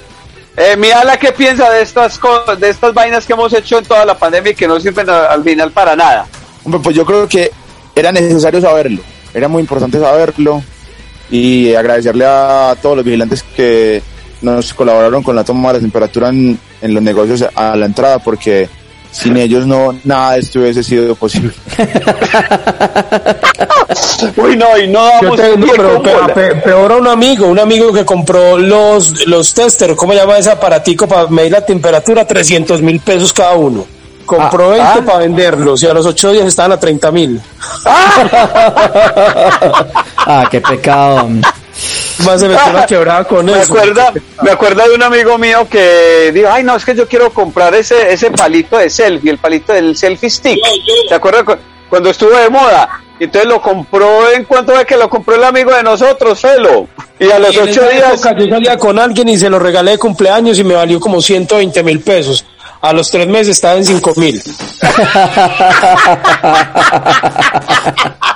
Eh, 0.58 0.78
Mirala, 0.78 1.18
¿qué 1.18 1.34
piensa 1.34 1.70
de 1.70 1.82
estas 1.82 2.18
cosas, 2.18 2.58
de 2.60 2.70
estas 2.70 2.94
vainas 2.94 3.26
que 3.26 3.34
hemos 3.34 3.54
hecho 3.54 3.78
en 3.78 3.86
toda 3.86 4.06
la 4.06 4.18
pandemia 4.18 4.54
y 4.54 4.56
que 4.56 4.68
no 4.68 4.80
sirven 4.80 5.10
al 5.10 5.44
final 5.44 5.72
para 5.72 5.96
nada? 5.96 6.26
Hombre, 6.64 6.80
pues 6.82 6.96
yo 6.96 7.06
creo 7.06 7.28
que 7.28 7.52
era 7.94 8.12
necesario 8.12 8.62
saberlo, 8.62 9.02
era 9.34 9.50
muy 9.50 9.62
importante 9.62 10.00
saberlo 10.00 10.64
y 11.30 11.74
agradecerle 11.74 12.26
a 12.26 12.76
todos 12.82 12.98
los 12.98 13.06
vigilantes 13.06 13.44
que 13.56 14.02
nos 14.42 14.74
colaboraron 14.74 15.24
con 15.24 15.36
la 15.36 15.44
toma 15.44 15.70
de 15.70 15.74
la 15.76 15.82
temperatura 15.82 16.30
en 16.30 16.60
los 16.82 17.04
negocios 17.04 17.46
a 17.54 17.76
la 17.76 17.86
entrada 17.86 18.20
porque 18.20 18.70
sin 19.16 19.38
ellos 19.38 19.66
no 19.66 19.98
nada 20.04 20.34
de 20.34 20.40
esto 20.40 20.60
hubiese 20.60 20.84
sido 20.84 21.16
posible. 21.16 21.54
Uy, 24.36 24.58
no, 24.58 24.78
y 24.78 24.90
no 24.90 25.06
damos 25.06 25.40
tengo, 25.40 25.66
pie 25.66 25.74
pero, 25.78 26.04
pero 26.34 26.62
peor 26.62 26.92
a 26.92 26.98
un 26.98 27.08
amigo, 27.08 27.48
un 27.48 27.60
amigo 27.60 27.94
que 27.94 28.04
compró 28.04 28.58
los, 28.58 29.26
los 29.26 29.54
tester, 29.54 29.96
¿cómo 29.96 30.12
se 30.12 30.20
llama 30.20 30.38
ese 30.38 30.52
aparatico 30.52 31.08
para 31.08 31.28
medir 31.28 31.54
la 31.54 31.66
temperatura? 31.66 32.28
300 32.28 32.82
mil 32.82 33.00
pesos 33.00 33.32
cada 33.32 33.56
uno. 33.56 33.86
Compró 34.26 34.72
20 34.72 34.86
ah. 34.86 35.02
para 35.06 35.20
venderlos 35.20 35.82
y 35.84 35.88
a 35.88 35.94
los 35.94 36.06
8 36.06 36.34
días 36.34 36.48
estaban 36.48 36.74
a 36.74 36.80
30 36.80 37.12
mil. 37.12 37.42
Ah, 40.28 40.48
qué 40.50 40.60
pecado. 40.60 41.30
Más 42.26 42.40
se 42.40 42.48
metió 42.48 42.70
una 42.72 42.86
quebrada 42.86 43.24
con 43.26 43.46
me 43.46 43.52
eso. 43.54 43.62
acuerda, 43.74 44.14
me 44.42 44.52
acuerda 44.52 44.88
de 44.88 44.96
un 44.96 45.04
amigo 45.04 45.38
mío 45.38 45.68
que 45.70 46.32
dijo, 46.34 46.48
ay 46.52 46.64
no, 46.64 46.76
es 46.76 46.86
que 46.86 46.96
yo 46.96 47.08
quiero 47.08 47.30
comprar 47.32 47.74
ese, 47.76 48.12
ese 48.14 48.32
palito 48.32 48.78
de 48.78 48.90
selfie, 48.90 49.32
el 49.32 49.38
palito 49.38 49.74
del 49.74 49.96
selfie 49.98 50.30
stick. 50.30 50.60
¿Se 51.10 51.16
acuerda 51.16 51.44
cu- 51.44 51.58
cuando 51.90 52.10
estuvo 52.10 52.32
de 52.38 52.50
moda? 52.50 53.02
Entonces 53.20 53.50
lo 53.50 53.62
compró 53.62 54.30
en 54.32 54.44
cuanto 54.46 54.74
de 54.78 54.86
que 54.86 54.96
lo 54.98 55.10
compró 55.10 55.36
el 55.36 55.44
amigo 55.44 55.74
de 55.74 55.84
nosotros, 55.84 56.40
Felo. 56.40 56.88
Y 57.20 57.30
a 57.32 57.40
los 57.40 57.54
Y 57.56 57.60
ocho 57.60 57.88
días, 57.88 58.12
yo 58.12 58.18
salía 58.18 58.78
con 58.78 59.00
alguien 59.00 59.30
y 59.30 59.38
se 59.38 59.50
lo 59.50 59.58
regalé 59.60 59.92
de 59.92 59.98
cumpleaños 59.98 60.58
y 60.60 60.64
me 60.66 60.76
valió 60.76 61.00
como 61.00 61.22
120 61.22 61.82
mil 61.84 62.00
pesos. 62.02 62.46
A 62.82 62.92
los 62.94 63.10
tres 63.10 63.26
meses 63.28 63.50
estaba 63.56 63.76
en 63.76 63.86
5 63.86 64.14
mil. 64.18 64.42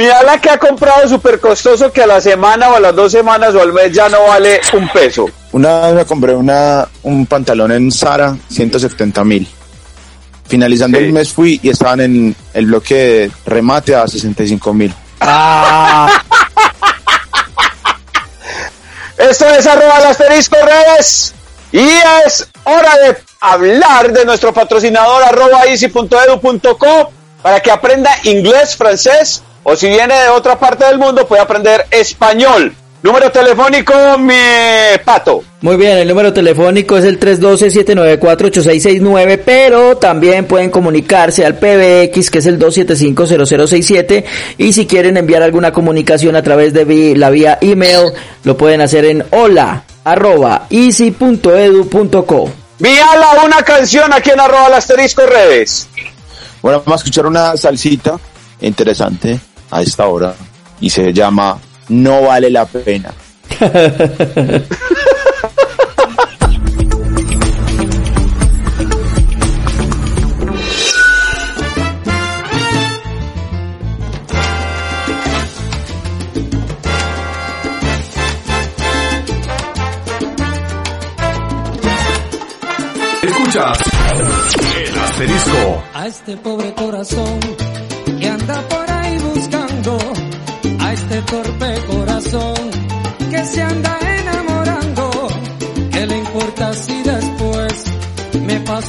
mira 0.00 0.22
la 0.22 0.40
que 0.40 0.48
ha 0.48 0.56
comprado 0.58 1.06
súper 1.06 1.38
costoso 1.40 1.92
que 1.92 2.02
a 2.02 2.06
la 2.06 2.22
semana 2.22 2.70
o 2.70 2.76
a 2.76 2.80
las 2.80 2.96
dos 2.96 3.12
semanas 3.12 3.54
o 3.54 3.60
al 3.60 3.70
mes 3.74 3.92
ya 3.92 4.08
no 4.08 4.22
vale 4.28 4.58
un 4.72 4.88
peso. 4.88 5.26
Una 5.52 5.80
vez 5.88 5.94
me 5.94 6.04
compré 6.06 6.34
una, 6.34 6.88
un 7.02 7.26
pantalón 7.26 7.70
en 7.72 7.92
Zara, 7.92 8.34
170 8.50 9.22
mil. 9.24 9.46
Finalizando 10.48 10.96
Sí. 10.98 11.04
el 11.04 11.12
mes 11.12 11.30
fui 11.32 11.60
y 11.62 11.68
estaban 11.68 12.00
en 12.00 12.34
el 12.54 12.64
bloque 12.66 12.94
de 12.94 13.30
remate 13.44 13.94
a 13.94 14.08
65 14.08 14.72
mil. 14.72 14.94
Esto 19.18 19.46
es 19.48 19.66
arroba 19.66 19.98
el 19.98 20.06
asterisco 20.06 20.56
redes 20.64 21.34
y 21.72 21.86
es 22.26 22.48
hora 22.64 22.96
de 23.04 23.16
hablar 23.40 24.12
de 24.12 24.24
nuestro 24.24 24.54
patrocinador 24.54 25.22
arroba 25.24 25.66
easy.edu.co 25.66 27.12
para 27.42 27.60
que 27.60 27.70
aprenda 27.70 28.10
inglés, 28.24 28.74
francés 28.76 29.42
o 29.62 29.76
si 29.76 29.88
viene 29.88 30.14
de 30.14 30.28
otra 30.28 30.58
parte 30.58 30.86
del 30.86 30.98
mundo 30.98 31.26
puede 31.26 31.42
aprender 31.42 31.86
español. 31.90 32.74
Número 33.02 33.32
telefónico, 33.32 33.94
mi 34.18 34.34
pato. 35.06 35.42
Muy 35.62 35.78
bien, 35.78 35.96
el 35.96 36.08
número 36.08 36.34
telefónico 36.34 36.98
es 36.98 37.06
el 37.06 37.18
312-794-8669, 37.18 39.40
pero 39.42 39.96
también 39.96 40.44
pueden 40.44 40.70
comunicarse 40.70 41.46
al 41.46 41.54
PBX, 41.54 42.30
que 42.30 42.40
es 42.40 42.46
el 42.46 42.58
275-0067, 42.58 44.24
y 44.58 44.74
si 44.74 44.86
quieren 44.86 45.16
enviar 45.16 45.42
alguna 45.42 45.72
comunicación 45.72 46.36
a 46.36 46.42
través 46.42 46.74
de 46.74 47.14
la 47.16 47.30
vía 47.30 47.56
email, 47.62 48.12
lo 48.44 48.58
pueden 48.58 48.82
hacer 48.82 49.06
en 49.06 49.24
hola 49.30 49.84
arroba 50.04 50.66
easy.edu.co. 50.68 52.50
Viala 52.78 53.44
una 53.46 53.62
canción 53.62 54.12
aquí 54.12 54.28
en 54.30 54.40
arroba 54.40 54.66
el 54.66 54.74
asterisco 54.74 55.24
redes. 55.24 55.88
Bueno, 56.60 56.82
vamos 56.84 57.00
a 57.00 57.02
escuchar 57.02 57.24
una 57.24 57.56
salsita 57.56 58.18
interesante 58.60 59.40
a 59.70 59.82
esta 59.82 60.06
hora 60.06 60.34
y 60.80 60.90
se 60.90 61.12
llama 61.12 61.58
No 61.88 62.22
vale 62.22 62.50
la 62.50 62.64
pena. 62.66 63.12
Escuchas 83.22 83.78
el 84.76 84.98
asterisco. 84.98 85.82
A 85.92 86.06
este 86.06 86.36
pobre 86.38 86.72
corazón 86.74 87.40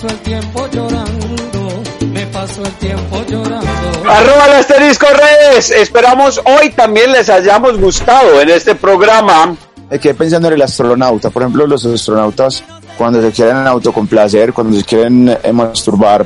paso 0.01 0.15
el 0.15 0.21
tiempo 0.21 0.67
llorando, 0.71 1.83
me 2.11 2.25
paso 2.27 2.63
el 2.63 2.71
tiempo 2.73 3.23
llorando? 3.27 4.09
Arroba 4.09 4.45
el 4.47 4.53
asterisco 4.53 5.05
redes. 5.05 5.69
Esperamos 5.69 6.41
hoy 6.43 6.71
también 6.71 7.11
les 7.11 7.29
hayamos 7.29 7.77
gustado 7.77 8.41
en 8.41 8.49
este 8.49 8.73
programa. 8.73 9.55
Me 9.91 9.99
quedé 9.99 10.15
pensando 10.15 10.47
en 10.47 10.55
el 10.55 10.61
astronauta. 10.63 11.29
Por 11.29 11.43
ejemplo, 11.43 11.67
los 11.67 11.85
astronautas 11.85 12.63
cuando 12.97 13.21
se 13.21 13.31
quieren 13.31 13.67
autocomplacer, 13.67 14.53
cuando 14.53 14.79
se 14.79 14.83
quieren 14.83 15.37
eh, 15.43 15.53
masturbar, 15.53 16.25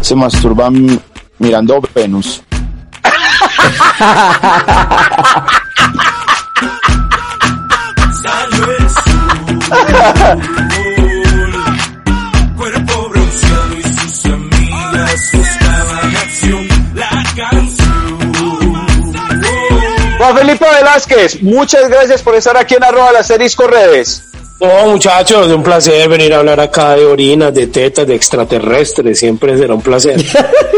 se 0.00 0.16
masturban 0.16 1.00
mirando 1.38 1.80
Venus. 1.94 2.42
Juan 20.32 20.46
Felipe 20.46 20.64
Velázquez, 20.64 21.42
muchas 21.42 21.90
gracias 21.90 22.22
por 22.22 22.34
estar 22.34 22.56
aquí 22.56 22.74
en 22.74 22.82
arroba 22.82 23.10
el 23.10 23.16
asterisco 23.16 23.66
redes. 23.66 24.24
No, 24.60 24.92
muchachos, 24.92 25.48
un 25.48 25.62
placer 25.62 26.08
venir 26.08 26.32
a 26.32 26.38
hablar 26.38 26.58
acá 26.58 26.96
de 26.96 27.04
orinas, 27.04 27.52
de 27.52 27.66
tetas, 27.66 28.06
de 28.06 28.14
extraterrestres. 28.14 29.18
Siempre 29.18 29.58
será 29.58 29.74
un 29.74 29.82
placer. 29.82 30.22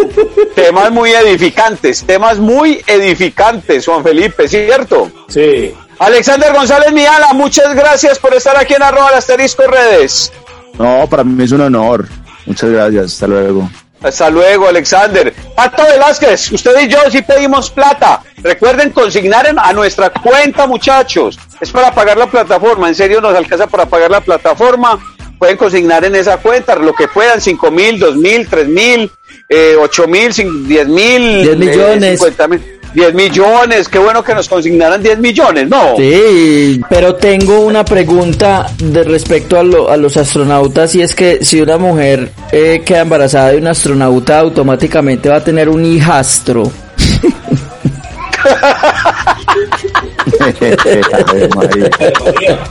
Temas 0.57 0.91
muy 0.91 1.13
edificantes, 1.13 2.03
temas 2.03 2.39
muy 2.39 2.83
edificantes, 2.85 3.87
Juan 3.87 4.03
Felipe, 4.03 4.49
¿cierto? 4.49 5.09
Sí. 5.29 5.73
Alexander 6.01 6.53
González 6.53 6.93
Miala, 6.93 7.33
muchas 7.35 7.77
gracias 7.77 8.19
por 8.19 8.35
estar 8.35 8.57
aquí 8.57 8.75
en 8.75 8.83
arroba 8.83 9.11
el 9.11 9.19
asterisco 9.19 9.63
redes. 9.69 10.33
No, 10.79 11.07
para 11.09 11.23
mí 11.23 11.45
es 11.45 11.53
un 11.53 11.61
honor. 11.61 12.09
Muchas 12.47 12.71
gracias. 12.71 13.13
Hasta 13.13 13.29
luego. 13.29 13.71
Hasta 14.05 14.29
luego, 14.29 14.69
Alexander. 14.69 15.33
Pato 15.57 15.83
Velázquez, 15.83 16.53
usted 16.53 16.79
y 16.83 16.89
yo 16.89 16.99
sí 17.11 17.23
pedimos 17.23 17.71
plata. 17.71 18.23
Recuerden 18.43 18.91
consignar 18.91 19.51
a 19.57 19.73
nuestra 19.73 20.11
cuenta, 20.11 20.67
muchachos. 20.67 21.39
Es 21.59 21.71
para 21.71 21.95
pagar 21.95 22.19
la 22.19 22.27
plataforma. 22.27 22.89
En 22.89 22.95
serio, 22.95 23.23
nos 23.23 23.35
alcanza 23.35 23.67
para 23.67 23.87
pagar 23.87 24.11
la 24.11 24.21
plataforma. 24.21 24.99
Pueden 25.39 25.57
consignar 25.57 26.05
en 26.05 26.17
esa 26.17 26.37
cuenta 26.37 26.77
lo 26.77 26.93
que 26.93 27.09
puedan: 27.09 27.41
5 27.41 27.71
mil, 27.71 27.99
2 27.99 28.17
mil, 28.17 28.47
3 28.47 28.69
mil, 28.69 29.11
eh, 29.49 29.75
8 29.81 30.07
mil, 30.07 30.33
10 30.69 30.89
mil, 30.89 31.43
10 31.43 31.57
millones. 31.57 32.21
50 32.21 32.49
mil. 32.49 32.74
10 32.95 33.15
millones, 33.15 33.89
qué 33.89 33.99
bueno 33.99 34.23
que 34.23 34.35
nos 34.35 34.49
consignaran 34.49 35.03
10 35.03 35.19
millones, 35.19 35.69
¿no? 35.69 35.97
Sí, 35.97 36.81
pero 36.89 37.17
tengo 37.17 37.61
una 37.61 37.85
pregunta 37.85 38.67
de 38.79 39.03
respecto 39.05 39.59
a, 39.59 39.65
lo- 39.65 39.91
a 39.91 39.97
los 39.97 40.17
astronautas 40.17 40.95
y 40.95 41.03
es 41.03 41.15
que 41.15 41.45
si 41.45 41.61
una 41.61 41.77
mujer 41.77 42.31
eh, 42.53 42.83
queda 42.85 43.01
embarazada 43.01 43.51
de 43.51 43.59
un 43.59 43.67
astronauta 43.67 44.39
automáticamente 44.39 45.29
va 45.29 45.37
a 45.37 45.45
tener 45.45 45.69
un 45.69 45.85
hijastro. 45.85 46.71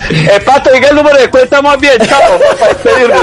Eh, 0.09 0.39
Pato, 0.45 0.71
diga 0.71 0.89
el 0.89 0.95
número 0.95 1.17
de 1.17 1.29
cuenta 1.29 1.61
más 1.61 1.79
bien. 1.79 1.93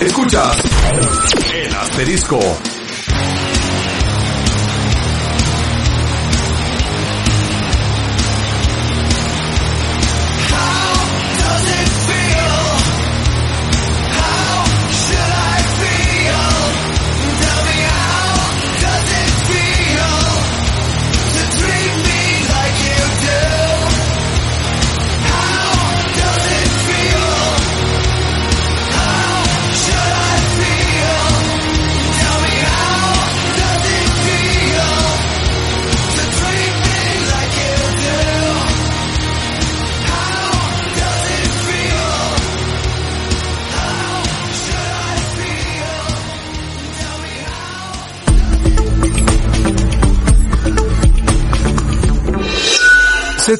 Escucha 0.00 0.52
el 1.54 1.74
asterisco. 1.74 2.40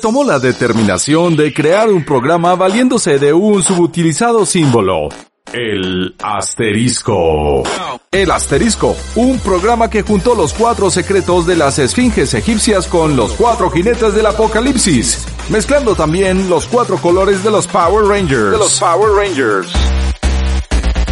Tomó 0.05 0.23
la 0.23 0.39
determinación 0.39 1.35
de 1.35 1.55
crear 1.55 1.89
un 1.89 2.05
programa 2.05 2.55
valiéndose 2.57 3.19
de 3.19 3.33
un 3.33 3.63
subutilizado 3.63 4.45
símbolo. 4.45 5.09
El 5.51 6.15
asterisco. 6.23 7.63
El 8.11 8.31
asterisco, 8.31 8.95
un 9.15 9.39
programa 9.39 9.89
que 9.89 10.03
juntó 10.03 10.35
los 10.35 10.53
cuatro 10.53 10.91
secretos 10.91 11.47
de 11.47 11.57
las 11.57 11.79
esfinges 11.79 12.35
egipcias 12.35 12.87
con 12.87 13.17
los 13.17 13.33
cuatro 13.33 13.71
jinetes 13.71 14.13
del 14.13 14.27
apocalipsis, 14.27 15.25
mezclando 15.49 15.95
también 15.95 16.51
los 16.51 16.67
cuatro 16.67 16.99
colores 16.99 17.43
de 17.43 17.51
los 17.51 17.67
Power 17.67 18.05
Rangers. 18.05 18.51
De 18.51 18.59
los 18.59 18.79
Power 18.79 19.11
Rangers. 19.11 19.73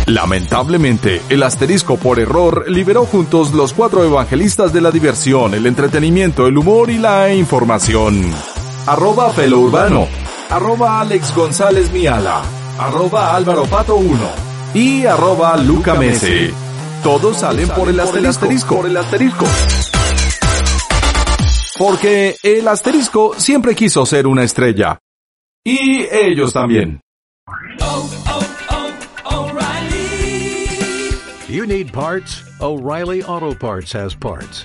Lamentablemente, 0.04 1.22
el 1.30 1.42
asterisco 1.44 1.96
por 1.96 2.20
error 2.20 2.66
liberó 2.68 3.06
juntos 3.06 3.54
los 3.54 3.72
cuatro 3.72 4.04
evangelistas 4.04 4.70
de 4.74 4.82
la 4.82 4.90
diversión, 4.90 5.54
el 5.54 5.64
entretenimiento, 5.64 6.46
el 6.46 6.58
humor 6.58 6.90
y 6.90 6.98
la 6.98 7.32
información. 7.32 8.34
Arroba 8.86 9.30
Felo 9.30 9.60
Urbano, 9.60 10.08
arroba 10.50 11.00
Alex 11.00 11.32
González 11.34 11.92
Miala, 11.92 12.42
arroba 12.78 13.34
Álvaro 13.36 13.64
Pato 13.64 13.94
1 13.94 14.18
y 14.74 15.06
arroba 15.06 15.56
Luca 15.56 15.94
Mese. 15.94 16.52
Todos 17.04 17.38
salen 17.38 17.68
por 17.68 17.88
el 17.88 18.00
asterisco. 18.00 18.76
Por 18.76 18.86
el 18.86 18.96
asterisco. 18.96 19.44
Porque 21.78 22.34
el 22.42 22.66
asterisco 22.66 23.34
siempre 23.38 23.76
quiso 23.76 24.04
ser 24.04 24.26
una 24.26 24.42
estrella. 24.42 24.98
Y 25.64 26.04
ellos 26.10 26.52
también. 26.52 27.00
You 31.48 31.66
need 31.66 31.92
parts? 31.92 32.42
O'Reilly 32.60 33.22
Auto 33.22 33.54
Parts 33.54 33.92
has 33.92 34.16
parts. 34.16 34.64